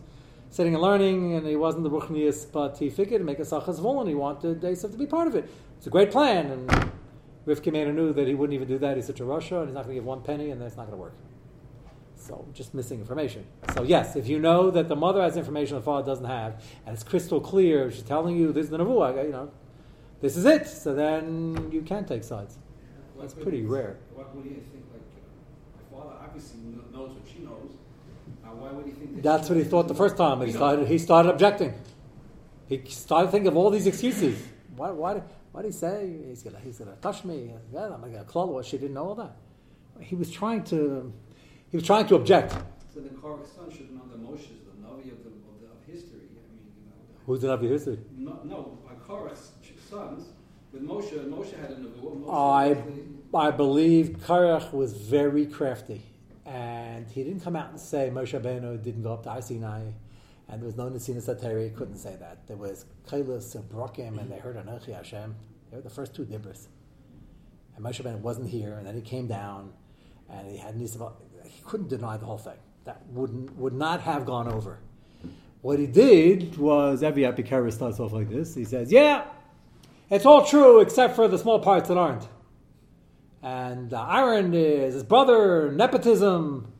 sitting 0.49 0.73
and 0.73 0.81
learning, 0.81 1.33
and 1.35 1.45
he 1.45 1.55
wasn't 1.55 1.83
the 1.83 1.89
Ruchnius, 1.89 2.45
but 2.51 2.77
he 2.77 2.89
figured 2.89 3.21
to 3.21 3.25
make 3.25 3.39
a 3.39 3.43
Sachas 3.43 3.79
and 3.99 4.09
he 4.09 4.15
wanted 4.15 4.61
Esav 4.61 4.91
to 4.91 4.97
be 4.97 5.05
part 5.05 5.27
of 5.27 5.35
it. 5.35 5.49
It's 5.77 5.87
a 5.87 5.89
great 5.89 6.11
plan, 6.11 6.51
and 6.51 6.91
Rivka 7.45 7.71
Mena 7.71 7.91
knew 7.91 8.13
that 8.13 8.27
he 8.27 8.35
wouldn't 8.35 8.53
even 8.53 8.67
do 8.67 8.77
that. 8.77 8.95
He's 8.97 9.07
such 9.07 9.19
a 9.19 9.25
Russia, 9.25 9.59
and 9.59 9.67
he's 9.67 9.75
not 9.75 9.85
going 9.85 9.95
to 9.95 10.01
give 10.01 10.05
one 10.05 10.21
penny, 10.21 10.51
and 10.51 10.61
that's 10.61 10.77
not 10.77 10.87
going 10.87 10.97
to 10.97 11.01
work. 11.01 11.13
So, 12.15 12.45
just 12.53 12.73
missing 12.75 12.99
information. 12.99 13.45
So, 13.73 13.81
yes, 13.81 14.15
if 14.15 14.27
you 14.27 14.39
know 14.39 14.69
that 14.71 14.89
the 14.89 14.95
mother 14.95 15.21
has 15.21 15.37
information 15.37 15.75
the 15.75 15.81
father 15.81 16.05
doesn't 16.05 16.25
have, 16.25 16.63
and 16.85 16.93
it's 16.93 17.03
crystal 17.03 17.41
clear, 17.41 17.89
she's 17.89 18.03
telling 18.03 18.37
you 18.37 18.51
this 18.51 18.65
is 18.65 18.69
the 18.69 18.77
Nevuah, 18.77 19.25
you 19.25 19.31
know, 19.31 19.51
this 20.21 20.37
is 20.37 20.45
it, 20.45 20.67
so 20.67 20.93
then 20.93 21.69
you 21.71 21.81
can 21.81 22.05
take 22.05 22.23
sides. 22.23 22.59
That's 23.19 23.33
pretty 23.33 23.63
rare. 23.63 23.97
Why 24.13 24.25
would 24.33 24.43
he 24.43 24.51
think 24.51 24.85
like, 24.93 25.01
my 25.91 25.97
father 25.97 26.15
obviously 26.21 26.59
knows 26.93 27.11
what 27.11 27.23
she 27.31 27.39
knows. 27.39 27.71
Uh, 28.51 28.55
why 28.55 28.71
would 28.71 28.85
he 28.85 28.91
think 28.91 29.15
that 29.15 29.23
That's 29.23 29.49
what 29.49 29.57
he 29.57 29.63
thought 29.63 29.87
the 29.87 29.95
first 29.95 30.17
time. 30.17 30.41
He 30.41 30.51
started, 30.51 30.87
he 30.87 30.97
started 30.97 31.29
objecting. 31.29 31.73
He 32.67 32.81
started 32.87 33.31
thinking 33.31 33.47
of 33.47 33.57
all 33.57 33.69
these 33.69 33.87
excuses. 33.87 34.41
Why, 34.75 34.91
why, 34.91 35.21
why 35.51 35.61
did 35.61 35.69
he 35.69 35.73
say 35.73 36.15
he's 36.27 36.43
gonna, 36.43 36.59
he's 36.59 36.77
gonna 36.79 36.95
touch 37.01 37.23
me? 37.23 37.51
Yeah, 37.73 37.93
I'm 37.93 38.01
gonna 38.01 38.23
claw. 38.23 38.61
She 38.61 38.77
didn't 38.77 38.93
know 38.93 39.09
all 39.09 39.15
that. 39.15 39.35
He 39.99 40.15
was 40.15 40.31
trying 40.31 40.63
to, 40.65 41.11
he 41.69 41.77
was 41.77 41.85
trying 41.85 42.07
to 42.07 42.15
object. 42.15 42.53
So 42.93 42.99
the 42.99 43.09
Korach's 43.09 43.51
son 43.51 43.69
should 43.69 43.91
know 43.91 44.01
the 44.11 44.17
Moshe 44.17 44.47
the 44.47 44.87
Navi 44.87 45.11
of, 45.11 45.23
the, 45.23 45.29
of, 45.29 45.61
the, 45.61 45.67
of 45.67 45.85
history. 45.85 46.19
I 46.19 46.43
mean, 46.51 46.71
you 46.77 46.87
know. 46.87 46.95
Who's 47.25 47.41
the 47.41 47.47
Navi 47.49 47.69
history? 47.69 47.99
No, 48.17 48.39
no 48.43 48.77
uh, 48.89 48.93
Korach's 49.07 49.51
sons, 49.89 50.29
with 50.71 50.81
Moshe, 50.81 51.11
Moshe 51.29 51.59
had 51.59 51.71
a. 51.71 51.75
Moshe 51.75 52.33
I, 53.33 53.37
I 53.37 53.51
believe 53.51 54.17
Karach 54.25 54.73
was 54.73 54.93
very 54.93 55.45
crafty, 55.45 56.01
and 56.45 57.09
he 57.09 57.23
didn't 57.23 57.41
come 57.41 57.55
out 57.55 57.69
and 57.69 57.79
say 57.79 58.09
Moshe 58.13 58.39
Rabbeinu 58.39 58.81
didn't 58.81 59.03
go 59.03 59.13
up 59.13 59.23
to 59.23 59.29
Har 59.29 59.41
Sinai, 59.41 59.91
and 60.49 60.61
there 60.61 60.65
was 60.65 60.75
no 60.75 60.89
Nesina 60.89 61.21
Sateri. 61.21 61.65
He 61.65 61.69
couldn't 61.69 61.97
say 61.97 62.15
that. 62.19 62.47
There 62.47 62.57
was 62.57 62.85
Kailas 63.07 63.55
and 63.55 63.69
Brokim, 63.69 64.19
and 64.19 64.31
they 64.31 64.37
heard 64.37 64.55
Anochi 64.55 64.93
Hashem. 64.93 65.35
They 65.69 65.77
were 65.77 65.83
the 65.83 65.89
first 65.89 66.15
two 66.15 66.25
dibras. 66.25 66.67
And 67.75 67.85
Moshe 67.85 68.01
Rabbeinu 68.01 68.19
wasn't 68.19 68.49
here, 68.49 68.73
and 68.73 68.85
then 68.85 68.95
he 68.95 69.01
came 69.01 69.27
down, 69.27 69.73
and 70.29 70.49
he 70.49 70.57
had 70.57 70.75
Nisa. 70.75 71.11
He 71.43 71.61
couldn't 71.63 71.89
deny 71.89 72.17
the 72.17 72.25
whole 72.25 72.37
thing. 72.37 72.57
That 72.85 73.05
wouldn't 73.09 73.55
would 73.57 73.73
not 73.73 74.01
have 74.01 74.25
gone 74.25 74.47
over. 74.47 74.79
What 75.61 75.77
he 75.77 75.85
did 75.85 76.57
was 76.57 77.03
every 77.03 77.25
Epicurus 77.25 77.75
starts 77.75 77.99
off 77.99 78.13
like 78.13 78.29
this. 78.29 78.55
He 78.55 78.65
says, 78.65 78.91
"Yeah, 78.91 79.25
it's 80.09 80.25
all 80.25 80.43
true 80.43 80.79
except 80.81 81.15
for 81.15 81.27
the 81.27 81.37
small 81.37 81.59
parts 81.59 81.87
that 81.89 81.97
aren't." 81.97 82.27
And 83.43 83.93
uh, 83.93 84.43
is 84.53 84.93
his 84.93 85.03
brother, 85.03 85.71
nepotism. 85.71 86.71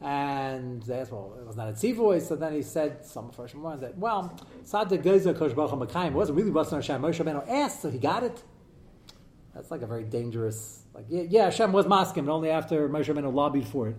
And 0.00 0.82
they 0.82 0.98
asked, 0.98 1.12
well, 1.12 1.36
it 1.38 1.46
was 1.46 1.56
not 1.56 1.68
a 1.68 1.92
voice. 1.92 2.26
So 2.26 2.34
then 2.34 2.52
he 2.52 2.62
said, 2.62 3.04
some 3.04 3.30
first 3.30 3.54
one 3.54 3.80
that, 3.80 3.96
well, 3.96 4.36
Sadik 4.64 5.02
Geza 5.02 5.32
Kosh 5.32 5.52
Baruch 5.52 6.12
wasn't 6.12 6.38
really 6.38 6.50
Ratzon 6.50 6.74
Hashem. 6.74 7.00
Moshe 7.00 7.24
Rabbeinu 7.24 7.48
asked, 7.48 7.82
so 7.82 7.90
he 7.90 7.98
got 7.98 8.24
it. 8.24 8.42
That's 9.54 9.70
like 9.70 9.82
a 9.82 9.86
very 9.86 10.02
dangerous, 10.02 10.82
like, 10.92 11.04
yeah, 11.08 11.22
yeah 11.28 11.44
Hashem 11.44 11.72
was 11.72 11.86
masking, 11.86 12.24
but 12.24 12.32
only 12.32 12.50
after 12.50 12.88
Moshe 12.88 13.06
Rabbeinu 13.06 13.32
lobbied 13.32 13.68
for 13.68 13.88
it. 13.88 13.96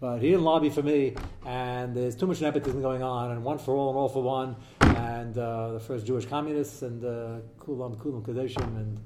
But 0.00 0.18
he 0.18 0.30
didn't 0.30 0.44
lobby 0.44 0.70
for 0.70 0.82
me, 0.82 1.14
and 1.46 1.94
there's 1.96 2.16
too 2.16 2.26
much 2.26 2.40
nepotism 2.40 2.82
going 2.82 3.02
on, 3.02 3.30
and 3.30 3.44
one 3.44 3.58
for 3.58 3.74
all 3.76 3.90
and 3.90 3.98
all 3.98 4.08
for 4.08 4.22
one, 4.22 4.56
and 4.80 5.38
uh, 5.38 5.72
the 5.72 5.80
first 5.80 6.04
Jewish 6.04 6.26
communists, 6.26 6.82
and 6.82 7.04
uh, 7.04 7.38
Kulam 7.60 7.96
Kulam 7.96 8.22
Kadeshim, 8.22 8.76
and 8.76 9.00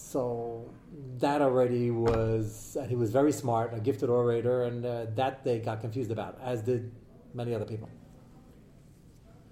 so 0.00 0.70
that 1.18 1.42
already 1.42 1.90
was, 1.90 2.76
he 2.88 2.94
was 2.94 3.10
very 3.10 3.32
smart, 3.32 3.74
a 3.74 3.80
gifted 3.80 4.08
orator, 4.08 4.62
and 4.62 4.86
uh, 4.86 5.06
that 5.16 5.42
they 5.42 5.58
got 5.58 5.80
confused 5.80 6.12
about, 6.12 6.38
as 6.40 6.62
did 6.62 6.92
many 7.34 7.52
other 7.52 7.64
people. 7.64 7.90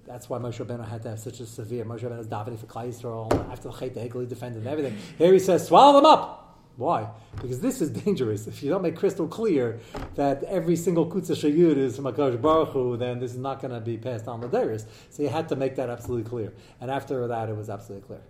That's 0.06 0.30
why 0.30 0.38
Moshe 0.38 0.64
Rabbeinu 0.64 0.88
had 0.88 1.02
to 1.02 1.10
have 1.10 1.18
such 1.18 1.40
a 1.40 1.46
severe. 1.46 1.84
Moshe 1.84 2.02
Rabbeinu 2.02 2.18
was 2.18 2.28
davening 2.28 2.60
for 2.60 2.66
Klal 2.66 2.88
Yisrael 2.88 3.50
after 3.50 3.68
the 3.70 3.76
Chet 3.76 3.96
HaEgel, 3.96 4.20
he 4.20 4.26
defended 4.26 4.62
and 4.62 4.68
everything. 4.68 4.96
Here 5.18 5.32
he 5.32 5.40
says, 5.40 5.66
swallow 5.66 5.94
them 5.94 6.06
up. 6.06 6.60
Why? 6.76 7.08
Because 7.42 7.58
this 7.58 7.80
is 7.80 7.90
dangerous. 7.90 8.46
If 8.46 8.62
you 8.62 8.70
don't 8.70 8.82
make 8.82 8.96
crystal 8.96 9.26
clear 9.26 9.80
that 10.14 10.44
every 10.44 10.76
single 10.76 11.10
kutzah 11.10 11.32
shayud 11.32 11.76
is 11.76 11.96
from 11.96 12.04
Hakadosh 12.04 12.40
Baruch 12.40 12.68
Hu, 12.68 12.96
then 12.96 13.18
this 13.18 13.32
is 13.32 13.38
not 13.38 13.60
going 13.60 13.74
to 13.74 13.80
be 13.80 13.96
passed 13.96 14.28
on 14.28 14.40
the 14.40 14.46
Darius. 14.46 14.86
So 15.10 15.24
you 15.24 15.28
had 15.28 15.48
to 15.48 15.56
make 15.56 15.74
that 15.74 15.90
absolutely 15.90 16.30
clear. 16.30 16.52
And 16.80 16.88
after 16.88 17.26
that, 17.26 17.48
it 17.48 17.56
was 17.56 17.68
absolutely 17.68 18.06
clear. 18.06 18.22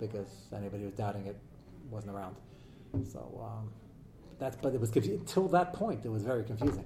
Because 0.00 0.26
anybody 0.56 0.82
who 0.82 0.88
was 0.88 0.96
doubting 0.96 1.26
it 1.26 1.36
wasn't 1.90 2.14
around. 2.14 2.34
So 3.12 3.40
um, 3.44 3.70
that's 4.38 4.56
but 4.56 4.74
it 4.74 4.80
was 4.80 4.90
confu- 4.90 5.12
until 5.12 5.46
that 5.48 5.72
point 5.72 6.04
it 6.04 6.08
was 6.08 6.22
very 6.22 6.42
confusing. 6.42 6.84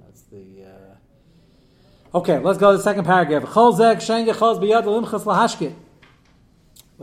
That's 0.00 0.22
the. 0.22 0.64
Uh... 0.64 2.18
Okay, 2.18 2.38
let's 2.38 2.58
go 2.58 2.70
to 2.70 2.78
the 2.78 2.82
second 2.82 3.04
paragraph. 3.04 3.42
We're 3.42 3.52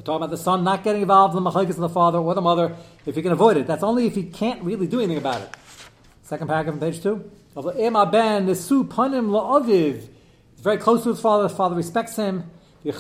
talking 0.01 0.15
about 0.15 0.31
the 0.31 0.37
son 0.37 0.63
not 0.63 0.83
getting 0.83 1.03
involved 1.03 1.37
in 1.37 1.43
the 1.43 1.51
machlekes 1.51 1.69
of 1.71 1.75
the 1.75 1.89
father 1.89 2.17
or 2.17 2.33
the 2.33 2.41
mother 2.41 2.75
if 3.05 3.15
he 3.15 3.21
can 3.21 3.31
avoid 3.31 3.57
it. 3.57 3.67
That's 3.67 3.83
only 3.83 4.07
if 4.07 4.15
he 4.15 4.23
can't 4.23 4.63
really 4.63 4.87
do 4.87 4.99
anything 4.99 5.19
about 5.19 5.41
it. 5.41 5.55
Second 6.23 6.47
paragraph 6.47 6.73
on 6.73 6.79
page 6.79 7.03
two. 7.03 7.29
He's 7.55 7.63
very 10.63 10.77
close 10.77 11.03
to 11.03 11.09
his 11.09 11.19
father. 11.19 11.43
The 11.43 11.49
father 11.49 11.75
respects 11.75 12.15
him. 12.15 12.49
He 12.83 12.91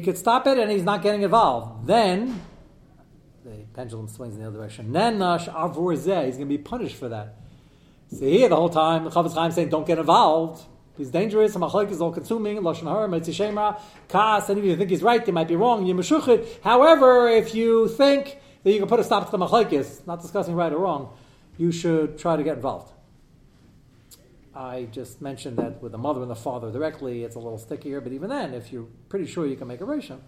could 0.00 0.16
stop 0.16 0.46
it 0.46 0.58
and 0.58 0.70
he's 0.70 0.84
not 0.84 1.02
getting 1.02 1.22
involved. 1.22 1.86
Then 1.86 2.40
the 3.44 3.64
pendulum 3.74 4.06
swings 4.08 4.34
in 4.36 4.42
the 4.42 4.46
other 4.46 4.58
direction. 4.58 4.92
Nenash 4.92 5.48
uh, 5.48 5.68
avur 5.68 5.96
zeh. 5.96 6.26
He's 6.26 6.36
going 6.36 6.48
to 6.48 6.56
be 6.56 6.58
punished 6.58 6.96
for 6.96 7.08
that. 7.08 7.36
See 8.12 8.38
here 8.38 8.48
the 8.48 8.56
whole 8.56 8.68
time 8.68 9.04
the 9.04 9.10
Chofetz 9.10 9.34
Chaim 9.34 9.50
saying 9.50 9.70
don't 9.70 9.86
get 9.86 9.98
involved. 9.98 10.64
He's 10.96 11.10
dangerous. 11.10 11.56
Machlek 11.56 11.90
is 11.90 12.00
all 12.00 12.12
consuming. 12.12 12.58
Lashon. 12.58 12.86
And 14.48 14.58
if 14.58 14.64
you 14.64 14.76
think 14.76 14.90
he's 14.90 15.02
right, 15.02 15.24
they 15.24 15.32
might 15.32 15.48
be 15.48 15.56
wrong. 15.56 15.84
However, 16.62 17.28
if 17.28 17.54
you 17.54 17.88
think 17.88 18.38
that 18.62 18.72
you 18.72 18.78
can 18.78 18.88
put 18.88 19.00
a 19.00 19.04
stop 19.04 19.24
to 19.24 19.30
the 19.30 19.38
machlekes, 19.38 20.06
not 20.06 20.20
discussing 20.20 20.54
right 20.54 20.72
or 20.72 20.78
wrong, 20.78 21.08
you 21.56 21.72
should 21.72 22.18
try 22.18 22.36
to 22.36 22.42
get 22.42 22.56
involved. 22.56 22.92
I 24.54 24.88
just 24.90 25.20
mentioned 25.20 25.58
that 25.58 25.80
with 25.80 25.92
the 25.92 25.98
mother 25.98 26.22
and 26.22 26.30
the 26.30 26.34
father 26.34 26.72
directly, 26.72 27.22
it's 27.22 27.36
a 27.36 27.38
little 27.38 27.58
stickier. 27.58 28.00
But 28.00 28.12
even 28.12 28.30
then, 28.30 28.52
if 28.52 28.72
you're 28.72 28.88
pretty 29.08 29.26
sure 29.26 29.46
you 29.46 29.56
can 29.56 29.68
make 29.68 29.80
a 29.80 29.84
ratio, 29.84 30.20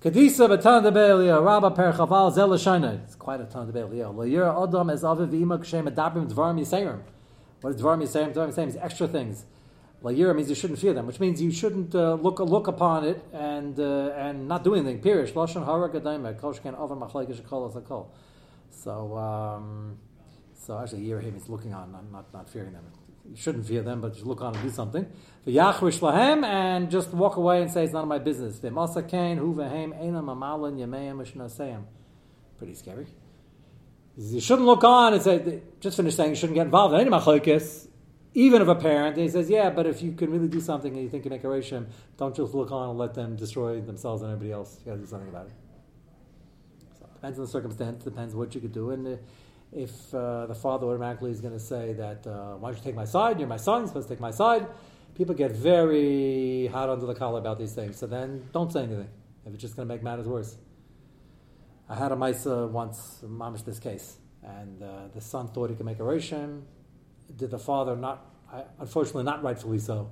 Kadisa 0.00 0.46
b'tan 0.48 0.84
de 0.84 0.92
be'eliyah, 0.92 1.44
rabba 1.44 1.72
per 1.72 1.92
chaval 1.92 2.32
zel. 2.32 2.52
It's 2.52 3.14
quite 3.16 3.40
a 3.40 3.44
ton 3.46 3.66
de 3.66 3.72
be'eliyah. 3.72 4.14
L'yira 4.14 4.62
adam 4.62 4.90
es 4.90 5.02
aviv 5.02 5.28
v'ima 5.28 5.58
k'shem 5.58 5.90
adabrim 5.90 6.30
dvarim 6.30 6.60
yisayim. 6.60 7.00
What 7.62 7.74
is 7.74 7.82
dvarim 7.82 8.02
yisayim? 8.02 8.32
Dvarim 8.32 8.54
yisayim 8.54 8.68
is 8.68 8.76
extra 8.76 9.08
things. 9.08 9.44
L'yira 10.02 10.36
means 10.36 10.48
you 10.50 10.54
shouldn't 10.54 10.78
fear 10.78 10.92
them, 10.92 11.06
which 11.06 11.18
means 11.18 11.42
you 11.42 11.50
shouldn't 11.50 11.96
uh, 11.96 12.14
look 12.14 12.38
look 12.38 12.68
upon 12.68 13.04
it 13.04 13.24
and 13.32 13.80
uh, 13.80 14.12
and 14.14 14.46
not 14.46 14.62
do 14.62 14.76
anything. 14.76 15.00
Pirish 15.00 15.32
lashon 15.32 15.64
hara 15.64 15.88
gadayim 15.88 16.38
kol 16.40 16.54
shken 16.54 16.78
avar 16.78 16.96
machlekes 16.96 17.30
as 17.30 18.06
So 18.70 19.16
um, 19.16 19.98
so 20.54 20.78
actually, 20.78 21.02
here 21.02 21.20
means 21.22 21.48
looking 21.48 21.74
on, 21.74 21.90
not 21.90 22.12
not, 22.12 22.32
not 22.32 22.48
fearing 22.48 22.72
them. 22.72 22.84
You 23.30 23.36
shouldn't 23.36 23.66
fear 23.66 23.82
them, 23.82 24.00
but 24.00 24.14
just 24.14 24.26
look 24.26 24.40
on 24.40 24.54
and 24.54 24.62
do 24.62 24.70
something. 24.70 25.06
V'yachrish 25.46 26.00
lahem, 26.00 26.44
and 26.44 26.90
just 26.90 27.10
walk 27.12 27.36
away 27.36 27.60
and 27.62 27.70
say 27.70 27.84
it's 27.84 27.92
none 27.92 28.02
of 28.02 28.08
my 28.08 28.18
business. 28.18 28.58
V'masa 28.58 29.06
kain 29.06 29.36
hu 29.36 29.54
v'hem 29.54 29.98
enam 30.00 30.24
amalin 30.24 30.78
yameim 30.78 31.18
mishnaseim. 31.18 31.84
Pretty 32.56 32.74
scary. 32.74 33.06
You 34.16 34.40
shouldn't 34.40 34.66
look 34.66 34.82
on 34.82 35.14
and 35.14 35.22
say, 35.22 35.60
just 35.78 35.96
finish 35.96 36.16
saying 36.16 36.30
you 36.30 36.36
shouldn't 36.36 36.56
get 36.56 36.64
involved 36.66 36.92
in 36.92 37.00
any 37.00 37.08
machlokes, 37.08 37.86
even 38.34 38.60
of 38.60 38.68
a 38.68 38.74
parent. 38.74 39.14
And 39.14 39.22
he 39.22 39.28
says, 39.28 39.48
yeah, 39.48 39.70
but 39.70 39.86
if 39.86 40.02
you 40.02 40.10
can 40.12 40.32
really 40.32 40.48
do 40.48 40.60
something 40.60 40.92
and 40.92 41.02
you 41.02 41.08
think 41.08 41.24
you 41.24 41.30
make 41.30 41.44
a 41.44 41.46
rishim, 41.46 41.86
don't 42.16 42.34
just 42.34 42.52
look 42.52 42.72
on 42.72 42.90
and 42.90 42.98
let 42.98 43.14
them 43.14 43.36
destroy 43.36 43.80
themselves 43.80 44.22
and 44.22 44.32
everybody 44.32 44.52
else. 44.52 44.78
You 44.80 44.86
got 44.86 44.96
to 44.96 45.00
do 45.02 45.06
something 45.06 45.28
about 45.28 45.46
it. 45.46 45.52
So 46.98 47.06
depends 47.14 47.38
on 47.38 47.44
the 47.44 47.50
circumstance. 47.50 48.02
Depends 48.02 48.34
what 48.34 48.54
you 48.56 48.60
could 48.60 48.72
do. 48.72 48.90
And 48.90 49.06
uh, 49.06 49.16
if 49.72 50.14
uh, 50.14 50.46
the 50.46 50.54
father 50.54 50.86
automatically 50.86 51.30
is 51.30 51.40
going 51.40 51.52
to 51.52 51.60
say 51.60 51.92
that, 51.94 52.26
uh, 52.26 52.56
why 52.56 52.70
don't 52.70 52.78
you 52.78 52.84
take 52.84 52.94
my 52.94 53.04
side? 53.04 53.38
You're 53.38 53.48
my 53.48 53.56
son, 53.56 53.80
you're 53.80 53.88
supposed 53.88 54.08
to 54.08 54.14
take 54.14 54.20
my 54.20 54.30
side. 54.30 54.66
People 55.14 55.34
get 55.34 55.52
very 55.52 56.68
hot 56.68 56.88
under 56.88 57.06
the 57.06 57.14
collar 57.14 57.38
about 57.38 57.58
these 57.58 57.72
things. 57.72 57.96
So 57.96 58.06
then 58.06 58.48
don't 58.52 58.72
say 58.72 58.84
anything 58.84 59.08
if 59.44 59.52
it's 59.52 59.62
just 59.62 59.76
going 59.76 59.86
to 59.86 59.94
make 59.94 60.02
matters 60.02 60.26
worse. 60.26 60.56
I 61.88 61.96
had 61.96 62.12
a 62.12 62.16
Maisa 62.16 62.68
once, 62.70 63.20
mamish 63.24 63.64
this 63.64 63.78
case, 63.78 64.18
and 64.42 64.82
uh, 64.82 65.08
the 65.14 65.20
son 65.20 65.48
thought 65.48 65.70
he 65.70 65.76
could 65.76 65.86
make 65.86 65.98
a 65.98 66.02
Rishim. 66.02 66.62
Did 67.34 67.50
the 67.50 67.58
father 67.58 67.96
not, 67.96 68.26
unfortunately 68.78 69.24
not 69.24 69.42
rightfully 69.42 69.78
so, 69.78 70.10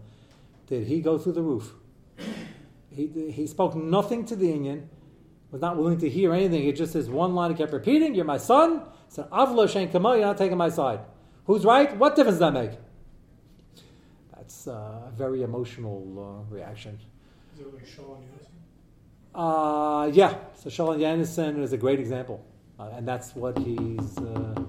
did 0.67 0.87
he 0.87 1.01
go 1.01 1.19
through 1.19 1.33
the 1.33 1.43
roof? 1.43 1.73
He, 2.91 3.31
he 3.31 3.47
spoke 3.47 3.75
nothing 3.75 4.25
to 4.27 4.37
the 4.37 4.51
Indian, 4.51 4.89
was 5.51 5.61
not 5.61 5.77
willing 5.77 5.99
to 5.99 6.09
hear 6.09 6.33
anything. 6.33 6.63
He 6.63 6.73
just 6.73 6.93
says 6.93 7.11
one 7.11 7.35
line 7.35 7.51
he 7.51 7.57
kept 7.57 7.73
repeating, 7.73 8.15
You're 8.15 8.25
my 8.25 8.39
son. 8.39 8.83
So 9.09 9.25
Avla 9.33 9.69
Shen 9.69 9.91
Kama, 9.91 10.17
you're 10.17 10.27
not 10.27 10.39
taking 10.39 10.57
my 10.57 10.69
side. 10.69 11.01
Who's 11.47 11.65
right? 11.65 11.97
What 11.97 12.17
difference 12.17 12.39
does 12.39 12.53
that 12.53 12.53
make? 12.53 12.73
That's 14.35 14.69
uh, 14.69 15.09
a 15.09 15.13
very 15.17 15.43
emotional 15.43 16.45
uh, 16.51 16.55
reaction. 16.55 16.99
Is 17.55 17.61
it 17.61 17.75
like 17.75 17.87
Shalom 17.87 18.19
Yonason? 18.19 18.47
Uh, 19.35 20.11
yeah, 20.13 20.35
so 20.55 20.71
Shalom 20.71 20.99
Yonasan 20.99 21.63
is 21.63 21.73
a 21.73 21.77
great 21.77 22.01
example. 22.01 22.45
Uh, 22.79 22.91
and 22.97 23.09
that's 23.09 23.35
what 23.35 23.57
he's, 23.59 24.19
uh, 24.19 24.63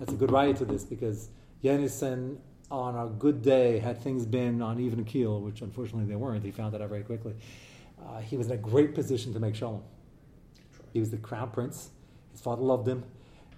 that's 0.00 0.12
a 0.12 0.16
good 0.16 0.32
riot 0.32 0.56
to 0.56 0.64
this 0.64 0.84
because 0.84 1.28
Yonasan 1.62 2.38
on 2.72 2.96
a 2.96 3.06
good 3.06 3.42
day, 3.42 3.78
had 3.78 4.00
things 4.02 4.24
been 4.24 4.62
on 4.62 4.80
even 4.80 5.04
keel, 5.04 5.40
which 5.40 5.60
unfortunately 5.60 6.06
they 6.06 6.16
weren't, 6.16 6.42
he 6.42 6.50
found 6.50 6.72
that 6.72 6.80
out 6.80 6.88
very 6.88 7.02
quickly. 7.02 7.34
Uh, 8.02 8.18
he 8.20 8.36
was 8.36 8.46
in 8.46 8.54
a 8.54 8.56
great 8.56 8.94
position 8.94 9.32
to 9.34 9.38
make 9.38 9.54
shalom. 9.54 9.82
He 10.92 10.98
was 10.98 11.10
the 11.10 11.18
crown 11.18 11.50
prince. 11.50 11.90
His 12.32 12.40
father 12.40 12.62
loved 12.62 12.88
him. 12.88 13.04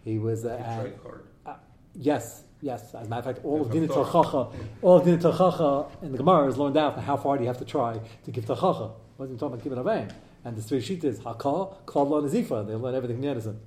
He 0.05 0.19
was 0.19 0.45
uh, 0.45 0.57
It's 0.61 0.69
and- 0.69 1.03
card. 1.03 1.25
uh, 1.47 1.55
yes, 1.95 2.45
yes. 2.61 2.95
As 2.95 3.07
a 3.07 3.11
matter 3.11 3.21
of 3.31 3.37
fact, 3.37 3.45
all 3.45 3.61
of 3.63 3.69
Yeah, 3.69 3.81
Dina 3.81 3.89
Tachacha, 3.89 4.53
all 4.83 4.97
of 4.99 5.05
Dina 5.05 5.19
Tachacha 5.19 5.91
in 6.03 6.13
the 6.13 6.19
Gemara 6.19 6.49
is 6.49 6.59
learned 6.59 6.77
out. 6.77 6.99
How 6.99 7.17
far 7.17 7.37
do 7.37 7.43
you 7.43 7.49
have 7.49 7.59
to 7.59 7.65
try 7.65 7.99
to 8.25 8.31
give 8.31 8.45
Tachacha? 8.45 8.93
Wasn't 9.19 9.39
talking 9.39 9.55
about 9.55 9.65
giving 9.65 9.79
Avain. 9.79 10.09
And 10.45 10.57
the 10.57 10.63
three 10.63 10.81
sheet 10.81 11.03
is 11.05 11.21
Hakal, 11.21 11.85
Kala, 11.87 12.23
and 12.23 12.31
Zifa. 12.31 12.67
They 12.67 12.75
learn 12.75 12.95
everything 12.95 13.23
in 13.23 13.31
Edison 13.31 13.59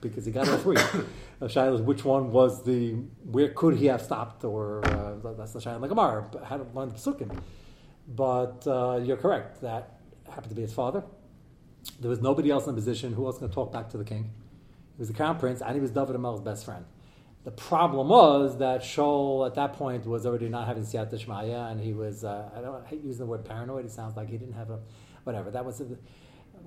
because 0.00 0.24
he 0.26 0.32
got 0.32 0.48
all 0.48 0.56
three. 0.58 0.74
the 1.38 1.46
Shaila 1.46 1.82
which 1.84 2.04
one 2.04 2.32
was 2.32 2.64
the 2.64 2.94
where 3.24 3.50
could 3.50 3.76
he 3.76 3.86
have 3.86 4.02
stopped, 4.02 4.44
or 4.44 4.84
uh, 4.86 5.32
that's 5.36 5.52
the 5.52 5.60
Shaila 5.60 5.76
in 5.76 5.80
the 5.82 5.88
Gemara. 5.88 6.26
but 6.32 6.42
How 6.44 6.56
to 6.56 6.64
learn 6.74 6.88
the 6.88 6.96
Psukim. 6.96 7.30
But 8.08 8.66
uh, 8.66 9.00
you're 9.02 9.16
correct. 9.16 9.60
That 9.62 10.00
happened 10.28 10.50
to 10.50 10.56
be 10.56 10.62
his 10.62 10.72
father. 10.74 11.04
There 12.00 12.10
was 12.10 12.20
nobody 12.20 12.50
else 12.50 12.66
in 12.66 12.74
the 12.74 12.80
position. 12.80 13.12
Who 13.12 13.26
else 13.26 13.38
going 13.38 13.50
to 13.50 13.54
talk 13.54 13.72
back 13.72 13.88
to 13.90 13.98
the 13.98 14.04
king? 14.04 14.30
He 14.96 15.00
was 15.00 15.08
the 15.08 15.14
crown 15.14 15.38
prince, 15.38 15.60
and 15.60 15.74
he 15.74 15.80
was 15.80 15.90
David 15.90 16.16
Hamelech's 16.16 16.40
best 16.40 16.64
friend. 16.64 16.84
The 17.44 17.50
problem 17.50 18.08
was 18.08 18.58
that 18.58 18.80
Shaul 18.80 19.46
at 19.46 19.54
that 19.56 19.74
point 19.74 20.06
was 20.06 20.24
already 20.24 20.48
not 20.48 20.66
having 20.66 20.84
Siyat 20.84 21.12
Shmaya, 21.12 21.70
and 21.70 21.80
he 21.80 21.92
was, 21.92 22.24
uh, 22.24 22.48
I 22.56 22.60
don't 22.60 22.82
I 22.82 22.88
hate 22.88 23.02
using 23.02 23.26
the 23.26 23.30
word 23.30 23.44
paranoid, 23.44 23.84
it 23.84 23.90
sounds 23.90 24.16
like 24.16 24.30
he 24.30 24.38
didn't 24.38 24.54
have 24.54 24.70
a, 24.70 24.78
whatever, 25.24 25.50
that 25.50 25.64
was, 25.64 25.80
a, 25.80 25.84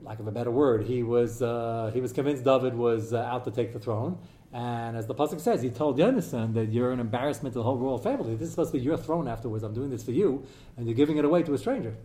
lack 0.04 0.20
of 0.20 0.28
a 0.28 0.32
better 0.32 0.52
word. 0.52 0.84
He 0.84 1.02
was, 1.02 1.42
uh, 1.42 1.90
he 1.94 2.02
was 2.02 2.14
convinced 2.14 2.44
David 2.44 2.76
was 2.76 3.12
uh, 3.12 3.18
out 3.20 3.46
to 3.46 3.52
take 3.52 3.74
the 3.74 3.80
throne, 3.80 4.20
and 4.54 4.96
as 4.96 5.08
the 5.08 5.16
Pasuk 5.16 5.40
says, 5.40 5.64
he 5.64 5.70
told 5.72 5.98
Yonasan 5.98 6.54
that 6.54 6.72
you're 6.72 6.92
an 6.92 7.00
embarrassment 7.00 7.54
to 7.54 7.60
the 7.60 7.64
whole 7.64 7.78
royal 7.78 7.98
family. 7.98 8.36
This 8.36 8.50
is 8.50 8.52
supposed 8.52 8.72
to 8.74 8.78
be 8.78 8.84
your 8.84 8.98
throne 8.98 9.28
afterwards. 9.28 9.64
I'm 9.64 9.74
doing 9.74 9.90
this 9.90 10.04
for 10.04 10.12
you, 10.12 10.46
and 10.76 10.86
you're 10.86 10.96
giving 10.96 11.18
it 11.18 11.26
away 11.26 11.42
to 11.44 11.54
a 11.54 11.58
stranger. 11.58 11.96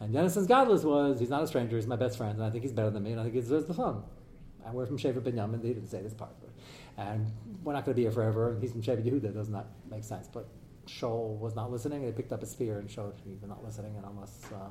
And 0.00 0.12
Yonasan's 0.12 0.48
godless 0.48 0.82
was, 0.82 1.20
he's 1.20 1.30
not 1.30 1.44
a 1.44 1.46
stranger, 1.46 1.76
he's 1.76 1.86
my 1.86 1.96
best 1.96 2.16
friend, 2.18 2.34
and 2.34 2.44
I 2.44 2.50
think 2.50 2.64
he's 2.64 2.72
better 2.72 2.90
than 2.90 3.04
me, 3.04 3.12
and 3.12 3.20
I 3.20 3.22
think 3.22 3.36
he 3.36 3.40
deserves 3.40 3.66
the 3.66 3.74
throne. 3.74 4.02
And 4.64 4.74
we're 4.74 4.86
from 4.86 4.98
Shevet 4.98 5.20
Binyamin. 5.20 5.62
They 5.62 5.68
didn't 5.68 5.88
say 5.88 6.00
this 6.00 6.14
part, 6.14 6.32
but, 6.40 6.50
and 7.04 7.30
we're 7.62 7.72
not 7.72 7.84
going 7.84 7.94
to 7.94 7.96
be 7.96 8.02
here 8.02 8.10
forever. 8.10 8.52
And 8.52 8.62
he's 8.62 8.72
from 8.72 8.82
Shevet 8.82 9.04
Yehuda. 9.04 9.34
Does 9.34 9.48
not 9.48 9.66
make 9.90 10.04
sense. 10.04 10.28
But 10.32 10.48
Shaul 10.86 11.38
was 11.38 11.54
not 11.54 11.70
listening, 11.70 11.98
and 12.04 12.06
he 12.06 12.12
picked 12.12 12.32
up 12.32 12.42
a 12.42 12.46
spear 12.46 12.78
and 12.78 12.90
showed 12.90 13.14
he 13.24 13.34
was 13.34 13.48
not 13.48 13.64
listening. 13.64 13.96
And 13.96 14.04
unless 14.06 14.40
uh, 14.52 14.68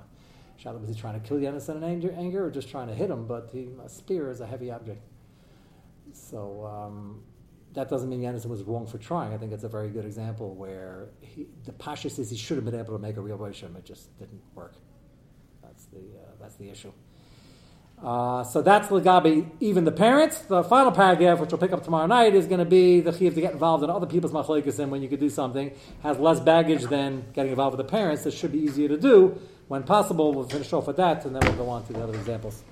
Shaul 0.62 0.80
was 0.80 0.90
he 0.90 0.96
trying 0.96 1.20
to 1.20 1.28
kill 1.28 1.38
Yonasan 1.38 1.78
in 1.78 1.84
anger, 1.84 2.14
anger, 2.18 2.46
or 2.46 2.52
just 2.52 2.70
trying 2.70 2.88
to 2.88 2.96
hit 2.96 3.10
him? 3.10 3.28
But 3.28 3.50
he, 3.52 3.70
a 3.84 3.90
spear 3.90 4.30
is 4.30 4.42
a 4.42 4.48
heavy 4.48 4.72
object. 4.72 5.02
So 6.12 6.66
um, 6.66 7.24
that 7.74 7.90
doesn't 7.90 8.10
mean 8.10 8.22
Yonasan 8.22 8.48
was 8.48 8.64
wrong 8.64 8.86
for 8.86 8.98
trying. 8.98 9.34
I 9.34 9.38
think 9.38 9.52
it's 9.52 9.64
a 9.64 9.70
very 9.70 9.90
good 9.90 10.06
example 10.06 10.56
where 10.56 11.10
he, 11.22 11.48
the 11.66 11.74
Pasha 11.74 12.10
says 12.10 12.30
he 12.30 12.38
should 12.38 12.58
have 12.58 12.66
been 12.66 12.80
able 12.80 12.96
to 12.96 13.02
make 13.02 13.18
a 13.18 13.22
real 13.22 13.38
Rishim. 13.38 13.76
It 13.78 13.86
just 13.86 14.18
didn't 14.18 14.42
work. 14.56 14.76
That's 15.62 15.86
the 15.86 16.00
uh, 16.00 16.32
that's 16.40 16.56
the 16.56 16.70
issue. 16.70 16.92
Uh, 18.04 18.44
so 18.44 18.62
that's 18.62 18.90
Lagabi, 18.90 19.50
even 19.62 19.86
the 19.86 19.92
parents. 19.92 20.40
The 20.40 20.64
final 20.64 20.92
paragraph, 20.92 21.40
which 21.40 21.52
we'll 21.52 21.60
pick 21.60 21.72
up 21.72 21.86
tomorrow 21.86 22.06
night, 22.06 22.36
is 22.36 22.48
going 22.48 22.60
to 22.60 22.66
be 22.66 23.00
the 23.00 23.14
chiv 23.14 23.34
to 23.36 23.42
get 23.42 23.54
involved 23.54 23.84
in 23.84 23.90
other 23.90 24.06
people's 24.06 24.34
machlekes, 24.34 24.78
and 24.80 24.92
when 24.92 25.02
you 25.02 25.08
could 25.08 25.22
do 25.22 25.30
something, 25.30 25.72
has 26.02 26.20
less 26.20 26.42
baggage 26.42 26.84
than 26.84 27.24
getting 27.34 27.52
involved 27.52 27.78
with 27.78 27.88
the 27.88 27.90
parents. 27.90 28.26
It 28.26 28.34
should 28.34 28.52
be 28.52 28.60
easier 28.60 28.90
to 28.90 28.98
do 28.98 29.40
when 29.70 29.84
possible. 29.84 30.34
We'll 30.34 30.50
finish 30.50 30.74
off 30.74 30.88
with 30.88 30.98
that, 30.98 31.24
and 31.24 31.34
then 31.34 31.44
we'll 31.46 31.66
go 31.66 31.70
on 31.70 31.86
to 31.86 31.94
the 31.94 32.04
other 32.04 32.14
examples. 32.14 32.64